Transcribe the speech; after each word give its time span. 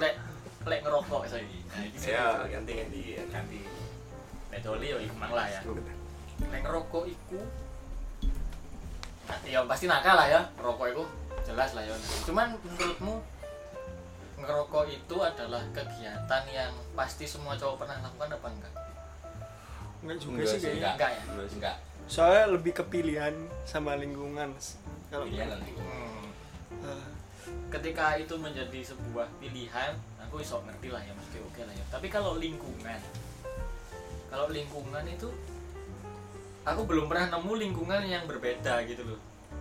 lek 0.00 0.14
lek 0.64 0.80
ngerokok 0.80 1.22
saya 1.28 1.44
nah, 1.44 1.84
iki 1.84 1.98
sih. 2.00 2.10
ya 2.16 2.44
ganti 2.48 2.72
ganti 2.72 3.00
ya. 3.14 3.24
ganti 3.28 3.60
lek 4.50 4.60
doli 4.64 4.86
ya 4.88 4.96
iku 4.98 5.14
mang 5.20 5.32
lah 5.36 5.46
ya 5.46 5.60
lek 6.48 6.60
ngerokok 6.64 7.04
iku 7.06 7.40
ya 9.46 9.62
pasti 9.68 9.86
nakal 9.86 10.16
lah 10.18 10.26
ya 10.26 10.40
ngerokok 10.58 10.86
itu 10.90 11.04
jelas 11.46 11.70
lah 11.76 11.84
ya 11.84 11.94
cuman 12.26 12.56
menurutmu 12.64 13.14
ngerokok 14.40 14.84
itu 14.88 15.16
adalah 15.20 15.62
kegiatan 15.70 16.42
yang 16.48 16.72
pasti 16.96 17.28
semua 17.28 17.54
cowok 17.60 17.84
pernah 17.84 17.96
lakukan 18.00 18.28
apa 18.40 18.48
enggak? 18.48 18.74
Enggak 20.00 20.16
juga 20.16 20.32
Enggak 20.40 20.48
sih 20.48 20.58
sih, 20.58 20.64
kayaknya. 20.64 20.90
Enggak 20.96 21.10
ya? 21.12 21.22
Enggak 21.28 21.46
sih, 21.46 21.56
enggak 21.60 21.76
Soalnya 22.10 22.44
lebih 22.50 22.72
ke 22.74 22.84
pilihan 22.90 23.34
sama 23.62 23.94
lingkungan. 23.94 24.50
Kalau 25.12 25.24
pilihan. 25.30 25.46
Ah, 25.54 25.99
Ketika 27.70 28.18
itu 28.18 28.34
menjadi 28.34 28.82
sebuah 28.82 29.30
pilihan, 29.38 29.94
aku 30.18 30.42
iso 30.42 30.58
ngerti 30.66 30.90
lah 30.90 30.98
ya, 31.06 31.14
mesti 31.14 31.38
oke 31.38 31.62
lah 31.62 31.74
ya. 31.74 31.84
Tapi 31.86 32.10
kalau 32.10 32.34
lingkungan, 32.34 32.98
kalau 34.26 34.50
lingkungan 34.50 35.06
itu, 35.06 35.30
aku 36.66 36.82
belum 36.82 37.06
pernah 37.06 37.38
nemu 37.38 37.52
lingkungan 37.54 38.02
yang 38.10 38.26
berbeda 38.26 38.82
gitu 38.90 39.06
loh 39.06 39.20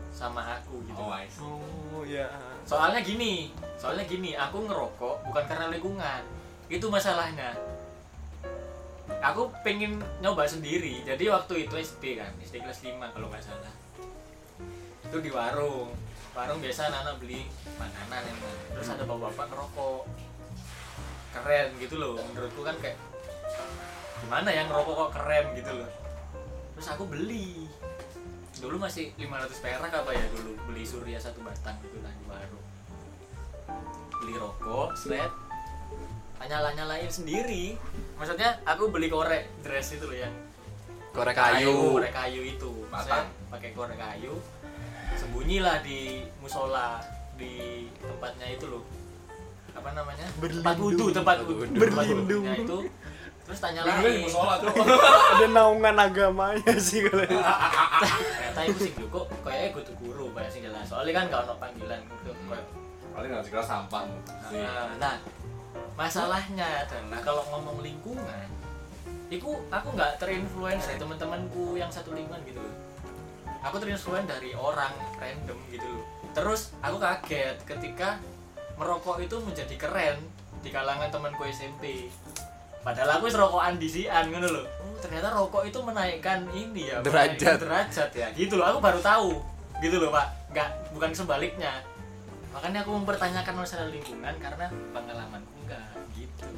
sama 0.10 0.42
aku 0.58 0.82
gitu. 0.90 0.98
oh 0.98 1.14
I 1.14 1.30
see. 1.30 1.46
oh 1.46 2.02
ya. 2.02 2.26
Soalnya 2.66 3.02
gini, 3.06 3.54
soalnya 3.78 4.06
gini, 4.10 4.34
aku 4.34 4.66
ngerokok 4.66 5.30
bukan 5.30 5.44
karena 5.46 5.70
lingkungan. 5.70 6.22
Itu 6.66 6.90
masalahnya. 6.90 7.54
Aku 9.22 9.54
pengen 9.66 10.02
nyoba 10.22 10.50
sendiri. 10.50 11.02
Jadi 11.06 11.30
waktu 11.30 11.66
itu 11.66 11.74
SD 11.78 12.22
kan, 12.22 12.30
SD 12.42 12.62
kelas 12.62 12.82
5 12.86 13.14
kalau 13.14 13.30
nggak 13.30 13.42
salah. 13.42 13.74
Itu 15.06 15.18
di 15.24 15.32
warung. 15.34 15.94
Warung 16.38 16.60
biasa 16.62 16.90
anak-anak 16.92 17.16
beli 17.20 17.48
makanan 17.78 18.22
emang. 18.30 18.58
Terus 18.76 18.88
ada 18.94 19.04
bapak-bapak 19.08 19.46
ngerokok. 19.52 20.04
Keren 21.36 21.68
gitu 21.82 21.96
loh. 21.98 22.16
Menurutku 22.32 22.62
kan 22.62 22.76
kayak 22.80 22.98
gimana 24.26 24.50
ya 24.52 24.68
ngerokok 24.68 24.94
kok 24.94 25.12
keren 25.16 25.46
gitu 25.58 25.72
loh. 25.74 25.90
Terus 26.78 26.88
aku 26.92 27.04
beli. 27.08 27.66
Dulu 28.60 28.76
masih 28.76 29.16
500 29.16 29.64
perak 29.64 29.92
apa 29.94 30.12
ya 30.12 30.26
dulu 30.36 30.52
beli 30.68 30.84
Surya 30.84 31.16
satu 31.16 31.40
batang 31.40 31.80
gitu 31.86 31.98
lah 32.04 32.12
di 32.12 32.26
warung. 32.28 32.66
Beli 34.20 34.36
rokok, 34.36 35.00
slet, 35.00 35.32
nyala-nyalain 36.50 37.08
sendiri. 37.08 37.78
Maksudnya 38.18 38.58
aku 38.66 38.90
beli 38.90 39.08
korek 39.08 39.48
dress 39.62 39.94
itu 39.94 40.10
loh 40.10 40.18
ya. 40.18 40.30
Korek 41.14 41.36
kayu 41.36 42.00
korek 42.00 42.14
kayu 42.14 42.42
itu. 42.46 42.72
Batang. 42.90 43.26
Saya 43.28 43.50
pakai 43.52 43.70
korek 43.74 43.98
kayu. 43.98 44.34
Sembunyilah 45.18 45.82
di 45.82 46.24
musola 46.40 47.02
di 47.36 47.86
tempatnya 48.02 48.48
itu 48.54 48.66
loh. 48.70 48.84
Apa 49.74 49.96
namanya? 49.96 50.28
Tempat 50.38 50.76
Berlindung. 50.76 50.80
wudhu, 50.86 51.06
tempat 51.16 51.36
wudhu. 51.46 51.64
Tempat 51.66 52.06
Berlindung. 52.06 52.44
wudhunya 52.46 52.54
itu. 52.62 52.78
Terus 53.50 53.66
tanya 53.66 53.82
Lagi 53.82 54.30
musola 54.30 54.62
tuh 54.62 54.70
Ada 55.34 55.48
naungan 55.50 55.98
agamanya 55.98 56.74
sih 56.78 57.02
kalau 57.02 57.26
itu. 57.26 57.34
Ternyata 57.34 58.62
itu 58.70 58.80
sih 58.86 58.92
kok 58.94 59.26
kayaknya 59.42 59.70
kudu 59.74 59.92
guru 59.98 60.26
banyak 60.30 60.52
sih 60.54 60.62
jelas. 60.62 60.86
Soalnya 60.86 61.14
kan 61.18 61.24
gak 61.34 61.42
ono 61.50 61.54
panggilan 61.58 62.00
gitu. 62.06 62.32
Paling 63.10 63.30
nggak 63.34 63.44
segera 63.50 63.66
sampah 63.66 64.06
sih 64.54 64.62
Nah, 64.62 64.94
nah, 65.02 65.16
masalahnya 65.98 66.86
adalah 66.86 67.20
kalau 67.26 67.44
ngomong 67.50 67.82
lingkungan, 67.82 68.48
itu 69.30 69.50
aku 69.70 69.88
nggak 69.94 70.18
terinfluence 70.18 70.90
dari 70.90 70.98
teman-temanku 70.98 71.78
yang 71.78 71.90
satu 71.90 72.14
lingkungan 72.14 72.42
gitu 72.46 72.60
loh. 72.62 72.76
Aku 73.66 73.78
terinfluence 73.78 74.26
dari 74.26 74.54
orang 74.58 74.94
random 75.22 75.58
gitu 75.70 75.86
loh. 75.86 76.04
Terus 76.34 76.74
aku 76.82 76.98
kaget 76.98 77.58
ketika 77.66 78.18
merokok 78.78 79.22
itu 79.22 79.36
menjadi 79.42 79.76
keren 79.78 80.18
di 80.66 80.70
kalangan 80.74 81.10
temanku 81.14 81.46
SMP. 81.46 82.10
Padahal 82.80 83.20
aku 83.20 83.28
wis 83.28 83.36
rokokan 83.36 83.76
di 83.76 83.88
sian 83.92 84.32
ngono 84.32 84.48
loh. 84.50 84.66
Oh, 84.82 84.96
ternyata 85.04 85.36
rokok 85.36 85.68
itu 85.68 85.80
menaikkan 85.84 86.48
ini 86.56 86.90
ya, 86.90 87.04
Derajat. 87.04 87.60
derajat 87.60 88.10
ya. 88.16 88.28
Gitu 88.32 88.56
loh, 88.56 88.66
aku 88.72 88.80
baru 88.80 89.04
tahu. 89.04 89.36
Gitu 89.84 90.00
loh, 90.00 90.10
Pak. 90.16 90.28
Nggak 90.56 90.70
bukan 90.96 91.12
sebaliknya 91.12 91.84
makanya 92.50 92.82
aku 92.82 92.92
mempertanyakan 92.98 93.56
masalah 93.62 93.88
lingkungan 93.94 94.34
karena 94.42 94.68
pengalamanku 94.90 95.54
enggak 95.66 95.86
gitu 96.18 96.50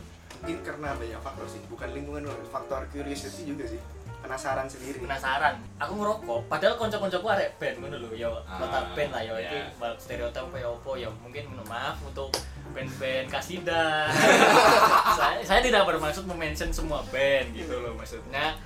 mungkin 0.41 0.57
karena 0.65 0.89
banyak 0.91 1.21
faktor 1.21 1.45
sih 1.45 1.61
bukan 1.69 1.89
lingkungan 1.93 2.21
faktor 2.49 2.81
curiosity 2.89 3.45
juga 3.45 3.61
sih. 3.67 3.77
Penasaran 4.21 4.65
sendiri. 4.65 4.97
Penasaran. 4.99 5.61
Aku 5.77 5.93
ngerokok. 5.95 6.45
Padahal 6.45 6.73
konco-koncoku 6.75 7.25
arek 7.27 7.57
band 7.57 7.75
ngono 7.79 7.97
lho. 7.99 8.09
Ya 8.11 8.25
Ah, 8.43 8.57
kota 8.57 8.79
band 8.93 9.11
lah 9.11 9.21
ya. 9.21 9.33
Iya. 9.35 9.41
iki 9.43 9.59
bal- 9.77 9.97
stereotip 9.97 10.41
apa 10.43 10.57
ya? 10.57 10.67
Opo 10.67 10.93
ya 10.93 11.09
mungkin 11.15 11.45
minta 11.47 11.65
maaf 11.67 11.97
untuk 12.01 12.29
band-band 12.69 13.27
kasida. 13.27 14.09
Saya, 15.19 15.37
saya 15.43 15.59
tidak 15.59 15.85
bermaksud 15.85 16.25
mention 16.25 16.69
semua 16.71 17.05
band 17.07 17.49
gitu 17.51 17.73
loh 17.75 17.93
maksudnya. 17.93 18.57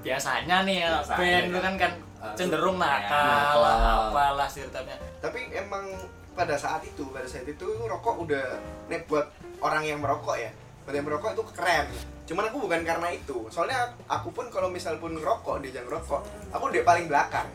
Biasanya 0.00 0.62
nih 0.62 0.76
ya, 0.82 0.90
Biasanya 0.98 1.18
band 1.18 1.44
itu 1.44 1.58
kan. 1.58 1.64
kan 1.64 1.74
kan 1.76 1.92
Ah, 2.20 2.36
cenderung 2.36 2.76
ya, 2.76 2.84
nakal 3.00 3.56
lah 3.56 3.74
nakal. 3.74 4.00
apalah 4.12 4.44
stereotipnya 4.44 4.92
tapi 5.24 5.40
emang 5.50 5.88
pada 6.30 6.52
saat 6.52 6.84
itu 6.84 7.08
pada 7.08 7.24
saat 7.24 7.48
itu 7.48 7.64
rokok 7.80 8.28
udah 8.28 8.60
nih 8.92 9.00
buat 9.08 9.24
orang 9.60 9.84
yang 9.86 9.98
merokok 10.00 10.36
ya. 10.36 10.50
Buat 10.84 10.94
yang 10.96 11.06
merokok 11.06 11.30
itu 11.36 11.44
keren. 11.54 11.86
Cuman 12.26 12.44
aku 12.48 12.56
bukan 12.64 12.80
karena 12.82 13.08
itu. 13.12 13.46
Soalnya 13.52 13.92
aku 14.08 14.32
pun 14.32 14.48
kalau 14.48 14.72
misal 14.72 14.96
pun 14.96 15.14
ngerokok 15.14 15.62
di 15.62 15.70
jam 15.70 15.86
rokok 15.86 16.24
aku 16.50 16.72
di 16.72 16.82
paling 16.82 17.06
belakang. 17.06 17.48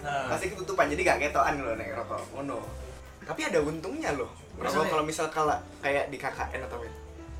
Nah, 0.00 0.32
pasti 0.32 0.48
ketutupan 0.48 0.88
jadi 0.88 1.12
gak 1.14 1.30
ketoan 1.30 1.60
loh 1.60 1.76
naik 1.76 1.92
rokok. 1.94 2.22
Ngono. 2.36 2.58
Tapi 3.24 3.40
ada 3.46 3.58
untungnya 3.62 4.12
loh. 4.16 4.30
Rokok 4.58 4.88
kalau 4.88 5.04
misal 5.04 5.30
kalau 5.32 5.56
kayak 5.80 6.08
di 6.08 6.16
KKN 6.16 6.66
atau 6.68 6.76
apa. 6.80 6.88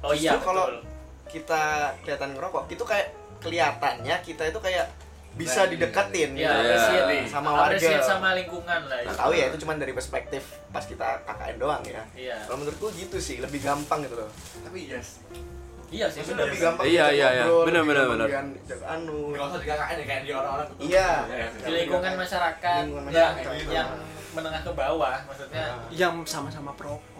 Oh 0.00 0.14
iya 0.16 0.40
kalau 0.40 0.80
kita 1.28 1.92
kelihatan 2.02 2.32
ngerokok 2.34 2.72
itu 2.72 2.84
kayak 2.84 3.12
kelihatannya 3.40 4.16
kita 4.24 4.48
itu 4.48 4.58
kayak 4.60 4.88
bisa 5.32 5.64
dideketin 5.64 6.30
ya, 6.34 6.50
Iya. 6.50 6.52
appreciate 6.52 7.16
sama 7.26 7.48
appreciate 7.56 7.96
warga 7.96 8.08
sama 8.08 8.28
lingkungan 8.34 8.80
lah 8.84 8.98
Nggak 9.00 9.16
tahu 9.16 9.32
ya 9.32 9.44
itu 9.46 9.56
cuma 9.58 9.72
dari 9.74 9.92
perspektif 9.92 10.42
pas 10.68 10.82
kita 10.82 11.06
KKN 11.22 11.56
doang 11.56 11.82
ya 11.82 12.02
iya 12.12 12.36
kalau 12.44 12.60
menurutku 12.60 12.90
gitu 12.92 13.16
sih 13.16 13.38
lebih 13.38 13.58
gampang 13.58 14.04
gitu 14.04 14.16
loh 14.16 14.30
tapi 14.60 14.86
yes 14.86 15.22
iya 15.88 16.06
sih 16.06 16.20
maksudnya 16.20 16.44
lebih 16.44 16.60
gampang 16.60 16.84
Iya, 16.84 17.06
iya, 17.10 17.28
iya. 17.32 17.44
bener. 17.46 17.82
dian- 17.82 18.54
diajak 18.54 18.78
anu 18.84 19.16
nggak 19.30 19.42
usah 19.44 19.58
di 19.58 19.66
KKN 19.66 19.96
ya 19.96 20.04
kayak 20.04 20.22
di 20.22 20.32
orang-orang. 20.32 20.68
Iya. 20.78 21.10
Ya, 21.26 21.46
di 21.50 21.70
lingkungan 21.74 22.12
masyarakat, 22.16 22.80
Lingkungan 22.80 23.10
yang 23.10 23.34
masyarakat. 23.34 23.50
Nah. 23.60 23.72
yang 23.72 23.88
menengah 24.30 24.62
ke 24.62 24.72
bawah 24.72 25.16
maksudnya 25.26 25.66
Yang 25.90 26.14
sama-sama 26.24 26.70
perokok. 26.72 27.19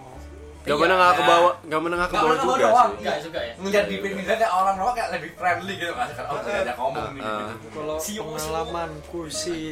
Gak 0.60 0.68
Iya. 0.70 0.76
menengah 0.78 1.10
ke 1.10 1.22
Ya. 1.22 1.26
bawah, 1.26 1.52
gak 1.62 1.80
menengah 1.80 2.06
ke 2.06 2.14
bawah 2.14 2.36
juga 2.36 2.56
doang. 2.62 2.90
sih. 2.90 2.98
enggak 3.00 3.16
juga 3.22 3.38
ya 3.40 3.52
ngeliat 3.56 3.86
di 3.86 3.96
pinggir 3.96 4.24
kayak 4.30 4.52
orang 4.52 4.76
rokok 4.76 4.94
kayak 4.94 5.10
lebih 5.10 5.30
friendly 5.34 5.74
gitu 5.74 5.92
kan 5.94 6.08
oh 6.28 6.38
diajak 6.38 6.76
ngomong 6.76 7.08
nih 7.10 7.22
Ah. 7.22 7.36
gitu 7.40 7.66
Kalau 7.72 7.96
Sio, 7.96 8.22
pengalamanku 8.26 9.20
sih 9.26 9.68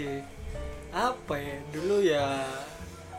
apa 0.89 1.35
ya 1.37 1.57
dulu 1.69 1.97
ya 2.01 2.25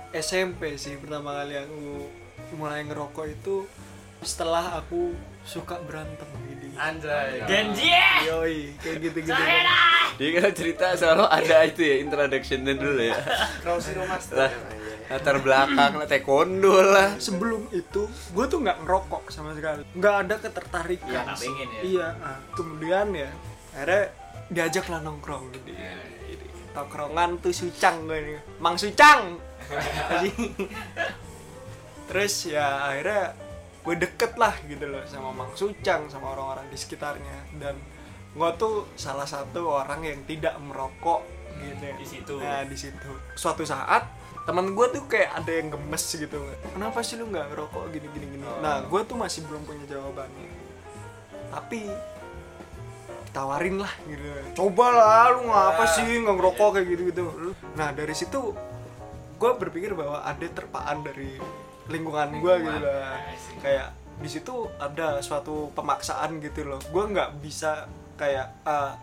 SMP 0.10 0.74
sih 0.76 0.98
pertama 0.98 1.38
kali 1.38 1.56
aku 1.56 2.10
mulai 2.52 2.82
ngerokok 2.82 3.26
itu 3.30 3.70
setelah 4.20 4.76
aku 4.76 5.14
suka 5.44 5.78
berantem 5.80 6.26
gini. 6.44 6.74
anjay 6.76 7.40
Anjay. 7.40 7.46
Genji 7.46 7.90
Yoi, 8.26 8.60
kayak 8.76 8.98
gitu-gitu. 9.00 9.44
Dia 10.18 10.30
kan 10.36 10.52
cerita 10.52 10.86
selalu 10.92 11.24
ada 11.24 11.58
itu 11.64 11.82
ya 11.82 11.96
introductionnya 12.00 12.74
dulu 12.74 13.00
ya. 13.00 13.16
Crossy 13.62 13.94
Master 13.96 14.36
Lah. 14.36 14.52
Latar 15.10 15.42
belakang 15.42 15.98
lah 15.98 16.06
taekwondo 16.06 16.86
lah. 16.86 17.18
Sebelum 17.18 17.66
itu, 17.74 18.06
gue 18.06 18.46
tuh 18.46 18.62
nggak 18.62 18.86
ngerokok 18.86 19.34
sama 19.34 19.58
sekali. 19.58 19.82
Nggak 19.98 20.16
ada 20.22 20.36
ketertarikan. 20.38 21.10
Iya, 21.10 21.20
nggak 21.26 21.40
pengen 21.42 21.68
ya. 21.68 21.82
Iya, 21.82 22.08
ah, 22.22 22.40
kemudian 22.54 23.08
ya, 23.18 23.30
akhirnya 23.74 24.04
diajak 24.50 24.86
lah 24.90 25.00
nongkrong 25.02 25.50
di, 25.50 25.74
Iya, 25.74 25.98
di 26.30 26.36
tongkrongan 26.78 27.42
tuh 27.42 27.50
Sucang 27.50 28.06
gue 28.06 28.20
nih, 28.22 28.40
Mang 28.62 28.78
Sucang. 28.78 29.34
Terus 32.10 32.34
ya 32.50 32.90
akhirnya 32.90 33.34
gue 33.80 33.96
deket 33.96 34.34
lah 34.38 34.54
gitu 34.66 34.86
loh 34.90 35.02
sama 35.06 35.30
Mang 35.34 35.54
Sucang 35.54 36.10
sama 36.10 36.34
orang-orang 36.34 36.66
di 36.70 36.78
sekitarnya 36.78 37.58
dan 37.58 37.78
gue 38.34 38.50
tuh 38.58 38.86
salah 38.94 39.26
satu 39.26 39.82
orang 39.82 40.06
yang 40.06 40.22
tidak 40.26 40.54
merokok 40.62 41.26
gitu 41.58 41.86
Di 41.98 42.06
situ. 42.06 42.34
nah 42.38 42.62
di 42.62 42.78
situ 42.78 43.10
suatu 43.34 43.66
saat 43.66 44.06
teman 44.50 44.74
gue 44.74 44.86
tuh 44.90 45.06
kayak 45.06 45.30
ada 45.38 45.52
yang 45.54 45.70
gemes 45.70 46.04
gitu. 46.10 46.42
Kenapa 46.74 47.06
sih 47.06 47.22
lu 47.22 47.30
nggak 47.30 47.54
ngerokok 47.54 47.84
gini 47.94 48.08
gini 48.18 48.26
gini 48.34 48.46
nah 48.66 48.82
gue 48.82 49.02
tuh 49.06 49.14
masih 49.14 49.46
belum 49.46 49.62
punya 49.62 49.86
jawabannya. 49.86 50.50
Tapi 51.54 51.86
tawarin 53.30 53.78
lah 53.78 53.94
gitu. 54.10 54.26
Coba 54.58 54.90
lah 54.90 55.38
lu 55.38 55.54
ngapa 55.54 55.86
sih 55.94 56.02
nggak 56.02 56.34
ngerokok 56.34 56.70
kayak 56.74 56.88
gitu 56.90 57.02
gitu 57.14 57.22
nah 57.78 57.94
dari 57.94 58.18
situ 58.18 58.58
gue 59.38 59.52
berpikir 59.54 59.94
bahwa 59.94 60.26
ada 60.26 60.48
terpaan 60.50 61.06
dari 61.06 61.38
lingkungan 61.86 62.42
gue 62.42 62.54
gitu 62.66 62.80
lah. 62.82 63.22
Kayak 63.62 63.94
di 64.18 64.30
situ 64.34 64.66
ada 64.82 65.22
suatu 65.22 65.70
pemaksaan 65.78 66.42
gitu 66.42 66.66
loh. 66.66 66.82
Gue 66.90 67.06
nggak 67.06 67.38
bisa 67.38 67.86
kayak 68.18 68.66
uh, 68.66 68.98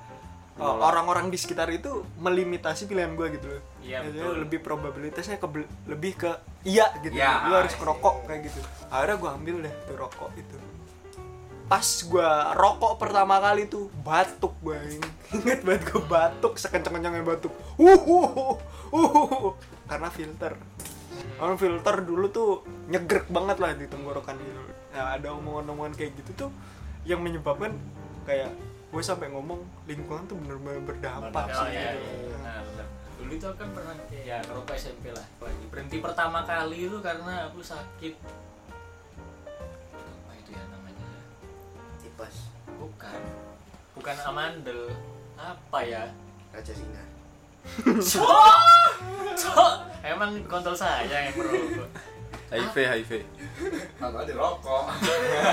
orang-orang 0.58 1.30
di 1.30 1.38
sekitar 1.38 1.70
itu 1.70 2.02
melimitasi 2.18 2.90
pilihan 2.90 3.14
gue 3.14 3.30
gitu 3.38 3.46
loh 3.46 3.62
Iya, 3.86 3.98
Jadi 4.02 4.18
betul. 4.18 4.34
lebih 4.42 4.58
probabilitasnya 4.60 5.36
ke 5.38 5.46
lebih 5.86 6.12
ke 6.18 6.30
iya 6.66 6.90
gitu 7.00 7.14
Iya, 7.14 7.46
lu 7.46 7.54
harus 7.54 7.70
iya. 7.70 7.78
ngerokok 7.78 8.14
kayak 8.26 8.40
gitu 8.50 8.58
akhirnya 8.90 9.16
gue 9.16 9.30
ambil 9.30 9.56
deh 9.62 9.74
tuh 9.86 9.96
rokok 9.96 10.30
itu 10.34 10.56
pas 11.66 11.82
gue 11.82 12.30
rokok 12.54 12.92
pertama 12.94 13.42
kali 13.42 13.66
tuh 13.66 13.90
batuk 14.02 14.54
gue 14.62 14.78
inget 15.34 15.60
banget 15.66 15.82
gue 15.86 16.02
batuk 16.02 16.54
sekenceng-kencengnya 16.58 17.22
batuk 17.22 17.50
uh, 17.74 17.82
uh, 17.82 17.98
uh, 18.06 18.54
uh, 18.94 19.50
karena 19.86 20.08
filter 20.10 20.52
karena 21.36 21.54
filter 21.56 21.94
dulu 22.02 22.26
tuh 22.30 22.50
nyegrek 22.86 23.26
banget 23.26 23.58
lah 23.58 23.74
di 23.74 23.86
tenggorokan 23.86 24.38
gitu 24.38 24.62
nah 24.94 25.18
ada 25.18 25.34
omongan-omongan 25.34 25.94
kayak 25.94 26.14
gitu 26.22 26.46
tuh 26.46 26.50
yang 27.02 27.18
menyebabkan 27.18 27.74
kayak 28.26 28.50
gue 28.86 29.02
sampai 29.02 29.28
ngomong 29.34 29.58
lingkungan 29.84 30.22
tuh 30.24 30.38
bener-bener 30.38 30.82
berdampak 30.86 31.50
Oh, 31.50 31.66
sih 31.66 31.74
iya, 31.74 31.98
gitu. 31.98 32.06
iya. 32.30 32.36
Nah. 32.46 32.86
Dulu 33.26 33.42
itu 33.42 33.50
kan 33.58 33.68
pernah 33.74 33.94
ya 34.14 34.38
ngerokok 34.46 34.74
SMP 34.78 35.10
lah. 35.10 35.26
lagi 35.42 35.66
berhenti 35.66 35.98
pertama 35.98 36.46
kali 36.46 36.86
itu 36.86 37.02
karena 37.02 37.50
aku 37.50 37.58
sakit. 37.58 38.14
Apa 39.98 40.30
itu 40.38 40.50
ya 40.54 40.62
namanya? 40.70 41.10
Tipes. 41.98 42.46
Bukan. 42.78 43.20
Bukan 43.98 44.16
amandel. 44.30 44.94
Apa 45.34 45.78
ya? 45.82 46.06
Raja 46.54 46.70
singa. 46.70 47.02
Cok, 49.34 49.74
emang 50.06 50.38
kontol 50.46 50.78
saya 50.78 51.02
yang 51.26 51.34
merokok 51.34 51.90
HIV 52.46 52.76
HIV 52.78 53.10
Kalau 53.98 54.22
di 54.22 54.30
rokok. 54.30 54.86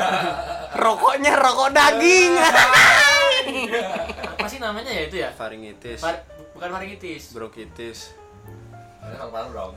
rokoknya 0.85 1.33
rokok 1.41 1.73
daging. 1.73 2.37
Apa 4.29 4.45
sih 4.45 4.61
namanya 4.61 4.93
ya 4.93 5.09
itu 5.09 5.17
ya? 5.25 5.33
Faringitis. 5.33 6.05
Far- 6.05 6.21
bukan 6.63 6.79
faringitis 6.79 7.35
bronkitis 7.35 7.99
Ini 9.03 9.19
sama 9.19 9.51
dong. 9.51 9.75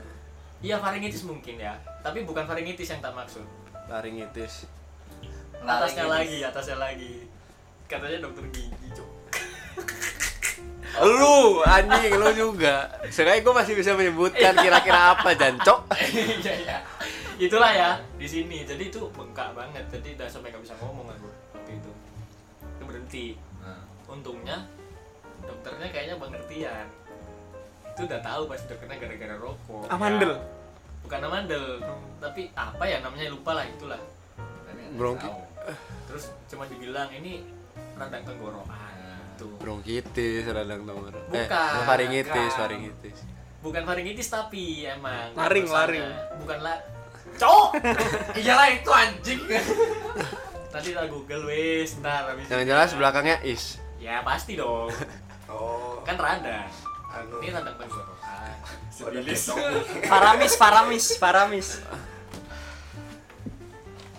iya 0.63 0.79
faringitis 0.79 1.27
mungkin 1.27 1.59
ya. 1.59 1.75
Tapi 1.99 2.23
bukan 2.23 2.47
faringitis 2.47 2.87
yang 2.87 3.03
tak 3.03 3.11
maksud. 3.11 3.43
Laringitis. 3.91 4.71
Atasnya 5.67 6.07
lagi 6.07 6.47
atasnya 6.47 6.79
lagi. 6.79 7.27
Katanya 7.91 8.23
dokter 8.23 8.47
gigi 8.55 8.87
cok 8.95 9.09
lu 11.03 11.59
anjing 11.67 12.15
lu 12.15 12.31
juga. 12.31 12.87
Sekali 13.11 13.43
gue 13.43 13.51
masih 13.51 13.75
bisa 13.75 13.91
menyebutkan 13.91 14.55
kira-kira 14.55 15.11
apa 15.11 15.35
jancok 15.35 15.91
iya 16.41 16.53
iya. 16.55 16.77
Itulah 17.35 17.69
ya 17.75 17.99
di 18.15 18.23
sini. 18.23 18.63
Jadi 18.63 18.87
itu 18.87 19.11
bengkak 19.11 19.51
banget. 19.51 19.83
Jadi 19.91 20.15
udah 20.15 20.25
sampai 20.31 20.55
nggak 20.55 20.63
bisa 20.63 20.73
ngomong 20.79 21.11
aku 21.11 21.27
waktu 21.51 21.83
itu. 21.83 21.91
Itu 22.63 22.83
berhenti. 22.87 23.25
Nah, 23.59 23.83
untungnya 24.07 24.63
dokternya 25.47 25.87
kayaknya 25.89 26.15
pengertian. 26.15 26.85
Itu 27.87 28.01
udah 28.03 28.19
tahu 28.19 28.41
pasti 28.45 28.65
dokternya 28.67 28.97
gara-gara 28.99 29.35
rokok. 29.35 29.87
Amandel 29.87 30.33
Ya, 30.33 30.43
bukan 31.03 31.19
amandel 31.23 31.63
tapi 32.19 32.51
apa 32.51 32.83
ya 32.83 32.99
namanya 32.99 33.31
lupa 33.31 33.51
lah 33.53 33.65
itulah. 33.65 34.01
Bronki- 34.89 35.31
terus 36.05 36.31
cuma 36.45 36.63
dibilang 36.65 37.07
ini 37.11 37.43
radang 37.93 38.23
tenggorokan. 38.23 38.95
Tuh. 39.35 39.51
Bronkitis 39.57 40.43
radang 40.45 40.81
tenggorokan. 40.81 41.23
Eh 41.29 41.45
Bukan, 41.45 41.83
faringitis 41.83 42.31
bukan. 42.49 42.57
faringitis. 42.57 43.17
Bukan 43.57 43.83
faringitis 43.83 44.27
tapi 44.27 44.63
emang 44.83 45.31
Laring, 45.33 45.67
laring. 45.67 46.07
bukan 46.37 46.59
lah 46.65 46.77
cowok 47.35 47.69
Iyalah 48.33 48.67
itu 48.71 48.89
anjing. 48.89 49.41
nanti 50.67 50.87
kita 50.89 51.07
google 51.07 51.43
wes 51.45 51.97
ntar 51.97 52.27
habis 52.27 52.45
yang 52.47 52.61
ini. 52.61 52.69
jelas 52.69 52.91
belakangnya 52.93 53.37
is. 53.41 53.77
Ya 53.97 54.21
pasti 54.21 54.55
dong 54.55 54.87
oh. 55.49 55.99
Kan 56.03 56.15
radang 56.15 56.67
anu. 57.07 57.35
Ini 57.39 57.49
radang 57.51 57.75
tenggorokan 57.75 58.55
Sibilis. 58.91 59.43
paramis 60.11 60.53
paramis 60.61 61.05
paramis 61.17 61.67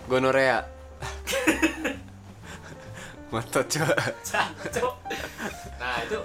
gonorea. 0.05 0.65
Coba 3.29 3.45
Cacok. 3.45 4.93
nah 5.77 6.01
itu 6.01 6.17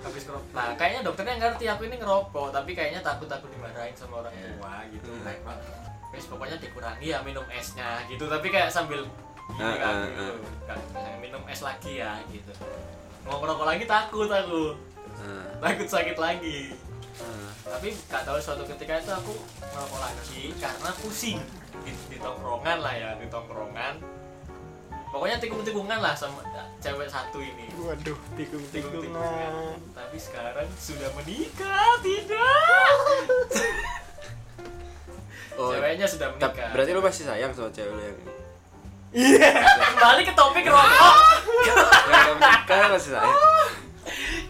habis 0.00 0.22
ngerokok 0.28 0.52
nah 0.52 0.72
kayaknya 0.76 1.00
dokternya 1.00 1.34
ngerti 1.40 1.64
aku 1.64 1.82
ini 1.88 1.96
ngerokok 1.96 2.48
tapi 2.52 2.76
kayaknya 2.76 3.00
takut 3.00 3.24
takut 3.24 3.48
dimarahin 3.48 3.96
sama 3.96 4.20
orang 4.20 4.32
tua 4.36 4.84
gitu 4.92 5.08
Baik 5.24 5.40
banget. 5.44 5.64
Wes 6.12 6.26
pokoknya 6.28 6.56
dikurangi 6.60 7.06
ya 7.08 7.18
minum 7.24 7.46
esnya 7.48 8.02
gitu. 8.04 8.26
Tapi 8.26 8.50
kayak 8.50 8.68
sambil 8.68 9.06
gini 9.48 9.62
Ah, 9.64 9.74
kan 9.80 9.94
gitu. 10.10 10.20
ah. 10.20 10.36
Kan, 10.68 10.78
jangan 10.92 11.18
minum 11.24 11.42
es 11.48 11.60
lagi 11.64 11.92
ya 12.04 12.20
gitu 12.28 12.52
mau 13.26 13.36
ngerokok 13.40 13.66
lagi 13.66 13.84
takut 13.84 14.28
aku. 14.30 14.64
Nah, 15.20 15.46
takut 15.60 15.88
sakit 15.88 16.16
lagi. 16.16 16.72
Nah. 17.20 17.52
tapi 17.60 17.92
gak 18.08 18.24
tahu 18.24 18.40
suatu 18.40 18.64
ketika 18.64 18.96
itu 18.96 19.12
aku 19.12 19.34
ngerokok 19.60 20.00
lagi 20.00 20.42
karena 20.56 20.90
pusing. 21.04 21.38
Di, 21.84 21.92
di 22.08 22.16
tongkrongan 22.20 22.78
lah 22.80 22.94
ya 22.96 23.10
di 23.20 23.26
tongkrongan. 23.28 24.00
Pokoknya 25.10 25.42
tikung-tikungan 25.42 25.98
lah 25.98 26.14
sama 26.14 26.38
cewek 26.78 27.10
satu 27.10 27.42
ini. 27.42 27.66
Waduh 27.76 28.18
tikung 28.38 28.62
tikung-tikungan 28.70 29.20
tikungan 29.20 29.52
tapi 29.92 30.16
sekarang 30.16 30.68
sudah 30.78 31.10
menikah 31.18 31.98
tidak. 32.00 32.94
Oh 35.60 35.76
ceweknya 35.76 36.06
sudah 36.08 36.32
menikah. 36.32 36.72
berarti 36.72 36.90
lu 36.94 37.02
masih 37.04 37.28
sayang 37.28 37.52
sama 37.52 37.68
cewek 37.68 37.92
lu 37.92 38.00
yang 38.00 38.16
ini? 38.16 38.34
Kembali 39.76 40.22
ke 40.22 40.32
topik 40.32 40.64
rokok 40.70 41.39
yang 41.66 42.38
menikah 42.38 42.78
masih 42.92 43.12
sayang 43.16 43.38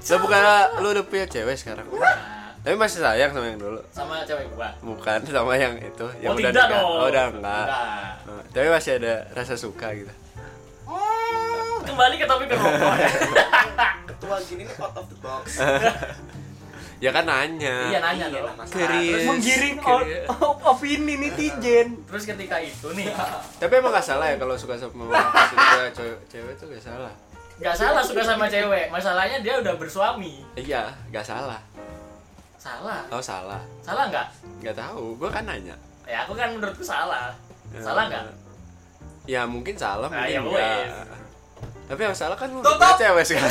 Lah 0.00 0.18
bukan 0.18 0.40
lu 0.82 0.88
udah 0.90 1.04
punya 1.06 1.26
cewek 1.30 1.54
sekarang. 1.54 1.86
Nah, 1.86 2.56
tapi 2.66 2.74
masih 2.74 2.98
sayang 2.98 3.30
sama 3.30 3.46
yang 3.46 3.60
dulu. 3.62 3.80
Sama 3.94 4.24
cewek 4.26 4.46
gua? 4.58 4.74
Bukan 4.82 5.18
sama 5.28 5.54
yang 5.54 5.78
itu 5.78 6.06
yang 6.18 6.34
oh 6.34 6.38
udah 6.38 6.50
tidak 6.50 6.66
nikah. 6.66 6.80
dong. 6.82 6.90
Oh 6.90 7.06
udah 7.06 7.24
enggak. 7.30 7.66
Oh, 8.26 8.40
tapi 8.50 8.66
masih 8.72 8.92
ada 8.98 9.14
rasa 9.36 9.54
suka 9.54 9.94
gitu. 9.94 10.12
Kembali 11.80 12.14
ke 12.18 12.26
topik 12.26 12.48
rokok 12.54 12.94
ketua 14.20 14.36
gini 14.44 14.62
nih 14.68 14.76
out 14.84 14.94
of 15.00 15.08
the 15.08 15.16
box 15.24 15.56
ya 17.00 17.10
kan 17.10 17.24
nanya. 17.24 17.88
Iya 17.88 17.98
nanya 18.04 18.26
Iya, 18.28 18.38
dong. 18.44 18.56
Nah, 18.60 18.66
terus- 18.68 19.24
menggiring 19.24 19.76
opini 20.68 21.14
netizen 21.16 21.88
terus 22.04 22.24
ketika 22.28 22.60
itu 22.60 22.88
nih. 22.92 23.08
Tapi 23.60 23.72
emang 23.80 23.90
gak 23.90 24.04
salah 24.04 24.28
ya 24.28 24.36
kalau 24.36 24.54
suka 24.54 24.76
sama 24.76 25.08
suka 25.08 25.88
cewek 25.96 26.18
cewek 26.28 26.52
itu 26.54 26.64
gak 26.76 26.84
salah. 26.84 27.12
Nggak 27.60 27.76
salah 27.76 28.02
suka 28.04 28.22
sama 28.24 28.44
cewek. 28.46 28.92
Masalahnya 28.92 29.40
dia 29.40 29.56
udah 29.58 29.74
bersuami. 29.80 30.44
Iya 30.54 30.92
gak 31.08 31.24
salah. 31.24 31.60
Salah? 32.60 33.08
Oh 33.08 33.24
salah. 33.24 33.64
Salah 33.80 34.12
nggak? 34.12 34.26
Nggak 34.60 34.76
tahu 34.76 35.16
gua 35.16 35.32
kan 35.32 35.48
nanya. 35.48 35.72
Ya 36.04 36.28
aku 36.28 36.36
kan 36.36 36.52
menurutku 36.52 36.84
salah. 36.84 37.32
Salah 37.80 38.12
nggak? 38.12 38.24
Ya 39.24 39.48
mungkin 39.48 39.72
salah 39.80 40.12
Nah, 40.12 40.28
mungkin 40.28 40.36
ya 40.36 40.40
enggak 40.44 41.20
tapi 41.90 42.06
yang 42.06 42.14
salah 42.14 42.38
kan 42.38 42.46
lu 42.54 42.62
cewek 43.02 43.24
sekarang. 43.26 43.50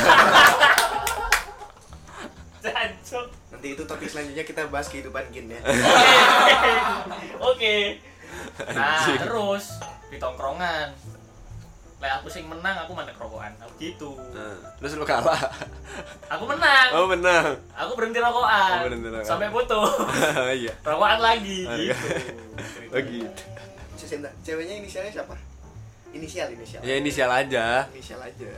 Jancok. 2.64 3.28
Nanti 3.60 3.76
itu 3.76 3.84
topik 3.84 4.08
selanjutnya 4.08 4.40
kita 4.40 4.72
bahas 4.72 4.88
kehidupan 4.88 5.20
Gin 5.28 5.52
ya 5.52 5.60
Oke. 7.52 8.00
Nah, 8.72 9.04
terus 9.20 9.76
di 10.08 10.16
tongkrongan. 10.16 10.88
Lah 12.00 12.16
aku 12.16 12.32
sing 12.32 12.48
menang, 12.48 12.72
aku 12.72 12.96
mandek 12.96 13.20
rokokan. 13.20 13.52
Aku 13.60 13.76
gitu. 13.76 14.16
Nah, 14.32 14.56
terus 14.80 14.96
lu 14.96 15.04
kalah 15.04 15.36
Aku 16.32 16.48
menang. 16.48 16.88
oh 16.96 17.04
menang 17.04 17.52
Aku 17.76 17.92
berhenti 18.00 18.16
rokokan. 18.16 18.80
Oh, 18.80 18.88
berhenti 18.88 19.08
rokokan. 19.12 19.28
Sampai 19.28 19.52
foto. 19.52 19.80
iya 20.64 20.72
rokokan 20.80 21.20
lagi 21.20 21.68
Oh, 21.68 21.76
gitu. 21.76 21.84
iya. 21.84 21.96
oh 22.96 23.00
gitu 23.04 23.42
Sebentar, 24.00 24.32
ceweknya 24.40 24.80
inisialnya 24.80 25.12
siapa 25.12 25.36
inisial 26.10 26.48
inisial 26.48 26.80
ya 26.80 26.96
inisial 26.96 27.28
aja 27.30 27.84
inisial 27.92 28.18
aja 28.18 28.48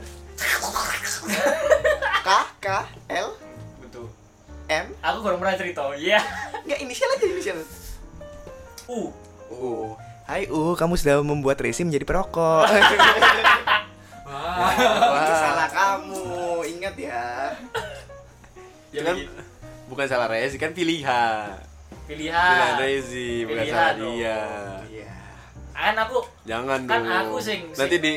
K 2.23 2.29
K 2.57 2.67
L. 3.11 3.27
M 4.65 4.85
Aku 5.01 5.17
baru 5.19 5.35
pernah 5.35 5.55
cerita. 5.55 5.83
Iya. 5.91 6.19
Enggak 6.57 6.79
inisial 6.79 7.09
aja 7.09 7.25
inisial 7.25 7.57
U. 8.85 9.11
U 9.49 9.93
Hai 10.23 10.47
U, 10.47 10.71
kamu 10.73 10.95
sudah 10.95 11.19
membuat 11.19 11.59
Resi 11.59 11.83
menjadi 11.83 12.03
perokok. 12.03 12.63
Itu 15.13 15.33
salah 15.35 15.69
kamu, 15.69 16.23
ingat 16.69 16.95
ya. 16.95 17.51
itu 18.89 19.01
kan 19.01 19.17
bukan 19.85 20.05
salah 20.05 20.27
Rezi 20.27 20.55
kan 20.55 20.69
pilihan 20.69 21.49
pilihan 22.05 22.37
Pilihan. 22.37 22.73
Rezi 22.77 23.29
bukan 23.43 23.57
Pilihan 23.59 23.73
salah 23.73 23.91
dong. 23.91 24.13
dia 24.13 24.39
Iya. 24.87 25.13
Kan 25.73 25.95
aku 25.97 26.17
jangan 26.43 26.79
Kan 26.85 27.01
dong 27.01 27.09
aku 27.09 27.37
sing- 27.39 27.73
nanti 27.73 27.97
sing- 27.97 28.03
di 28.03 28.13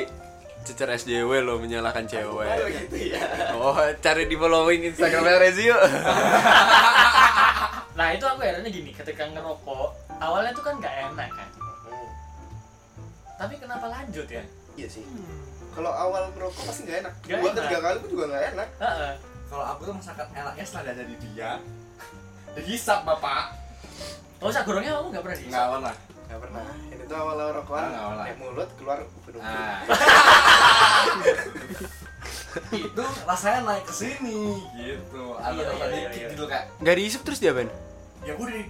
cecer 0.66 0.88
SJW 0.90 1.30
lo 1.40 1.56
menyalahkan 1.56 2.02
Oh 2.02 2.10
cewek 2.10 2.50
gitu 2.82 2.96
ya. 3.10 3.22
oh 3.54 3.72
cari 3.96 4.24
di 4.24 4.34
following 4.34 4.82
Instagramnya 4.84 5.38
Rezi 5.38 5.62
yuk 5.64 5.78
Nah 7.96 8.12
itu 8.12 8.22
aku 8.22 8.40
herannya 8.40 8.68
gini, 8.68 8.92
ketika 8.92 9.24
ngerokok 9.24 9.88
awalnya 10.18 10.52
tuh 10.52 10.60
kan 10.60 10.76
nggak 10.76 10.94
enak 11.08 11.30
kan, 11.30 11.48
tapi 13.36 13.56
kenapa 13.56 13.86
lanjut 13.86 14.26
ya? 14.26 14.44
Iya 14.74 14.88
sih. 14.90 15.04
kalau 15.70 15.88
awal 15.88 16.28
merokok 16.30 16.60
pasti 16.66 16.84
nggak 16.84 16.98
enak 17.02 17.12
Nggak 17.18 17.32
dua 17.32 17.44
enak. 17.46 17.56
ketiga 17.58 17.78
kali 17.80 17.96
pun 17.96 18.08
juga 18.10 18.24
nggak 18.26 18.44
enak 18.50 18.68
Heeh. 18.76 19.12
Kalau 19.46 19.64
aku 19.64 19.80
tuh 19.82 19.94
masakan 19.94 20.26
enaknya 20.34 20.64
setelah 20.64 20.84
ada 20.90 21.04
di 21.04 21.16
dia. 21.22 21.50
Dihisap 22.56 23.00
bapak. 23.02 23.44
oh 24.36 24.50
sagorongnya 24.50 24.92
kamu 24.92 25.08
nggak 25.08 25.24
pernah 25.24 25.38
Nggak 25.38 25.66
pernah. 25.70 25.94
Nggak 26.36 26.44
pernah 26.44 26.68
ini 26.86 27.02
tuh 27.02 27.16
awal 27.16 27.36
awal 27.38 27.52
rokokan 27.56 27.80
Ah, 27.80 27.88
nggak 27.88 27.96
pernah. 27.96 28.20
naik 28.20 28.36
mulut 28.36 28.68
keluar 28.76 28.98
ubin 29.00 29.34
Nah. 29.36 29.76
itu 32.68 33.04
rasanya 33.24 33.60
naik 33.64 33.84
ke 33.84 33.94
sini 33.94 34.60
gitu. 34.76 35.22
Ada 35.36 35.48
Iya, 35.50 35.64
iya, 35.66 35.86
iya, 35.88 36.08
iya. 36.10 36.28
gitu 36.28 36.44
kayak 36.44 36.64
nggak 36.78 36.94
diisep 36.94 37.20
terus 37.22 37.38
dia 37.38 37.52
Ben 37.52 37.68
ya 38.20 38.32
gue 38.32 38.46
di. 38.46 38.62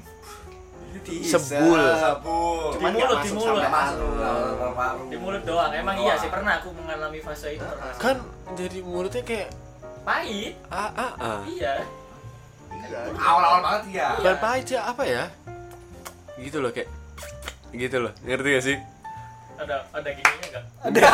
Sebul. 1.23 1.77
Sebul. 1.77 2.73
Di 2.73 2.87
mulut, 2.89 3.19
di 3.21 3.31
mulut. 3.31 3.63
Di 5.07 5.17
mulut 5.17 5.43
doang 5.45 5.69
emang 5.71 5.93
Doang. 5.93 6.07
iya 6.07 6.15
sih 6.17 6.31
pernah 6.31 6.57
aku 6.57 6.73
mengalami 6.73 7.19
fase 7.21 7.53
itu 7.53 7.63
pernah 7.63 7.93
kan 7.97 8.17
jadi 8.55 8.79
mulutnya 8.81 9.23
kayak 9.23 9.49
pahit 10.03 10.55
ah 10.67 10.91
ah 10.95 11.13
ah 11.19 11.41
iya. 11.45 11.83
Awal-awal 13.13 13.61
banget 13.61 13.83
ya. 13.93 14.09
bukan 14.15 14.37
pahit 14.39 14.65
sih 14.65 14.79
apa 14.79 15.03
ya 15.03 15.25
gitu 16.39 16.59
loh 16.61 16.71
kayak 16.71 16.87
gitu 17.79 17.97
loh 18.01 18.13
ngerti 18.23 18.49
gak 18.51 18.65
sih? 18.65 18.77
Ada 19.57 19.77
ada 19.91 20.09
gininya 20.11 20.47
nggak? 20.51 20.65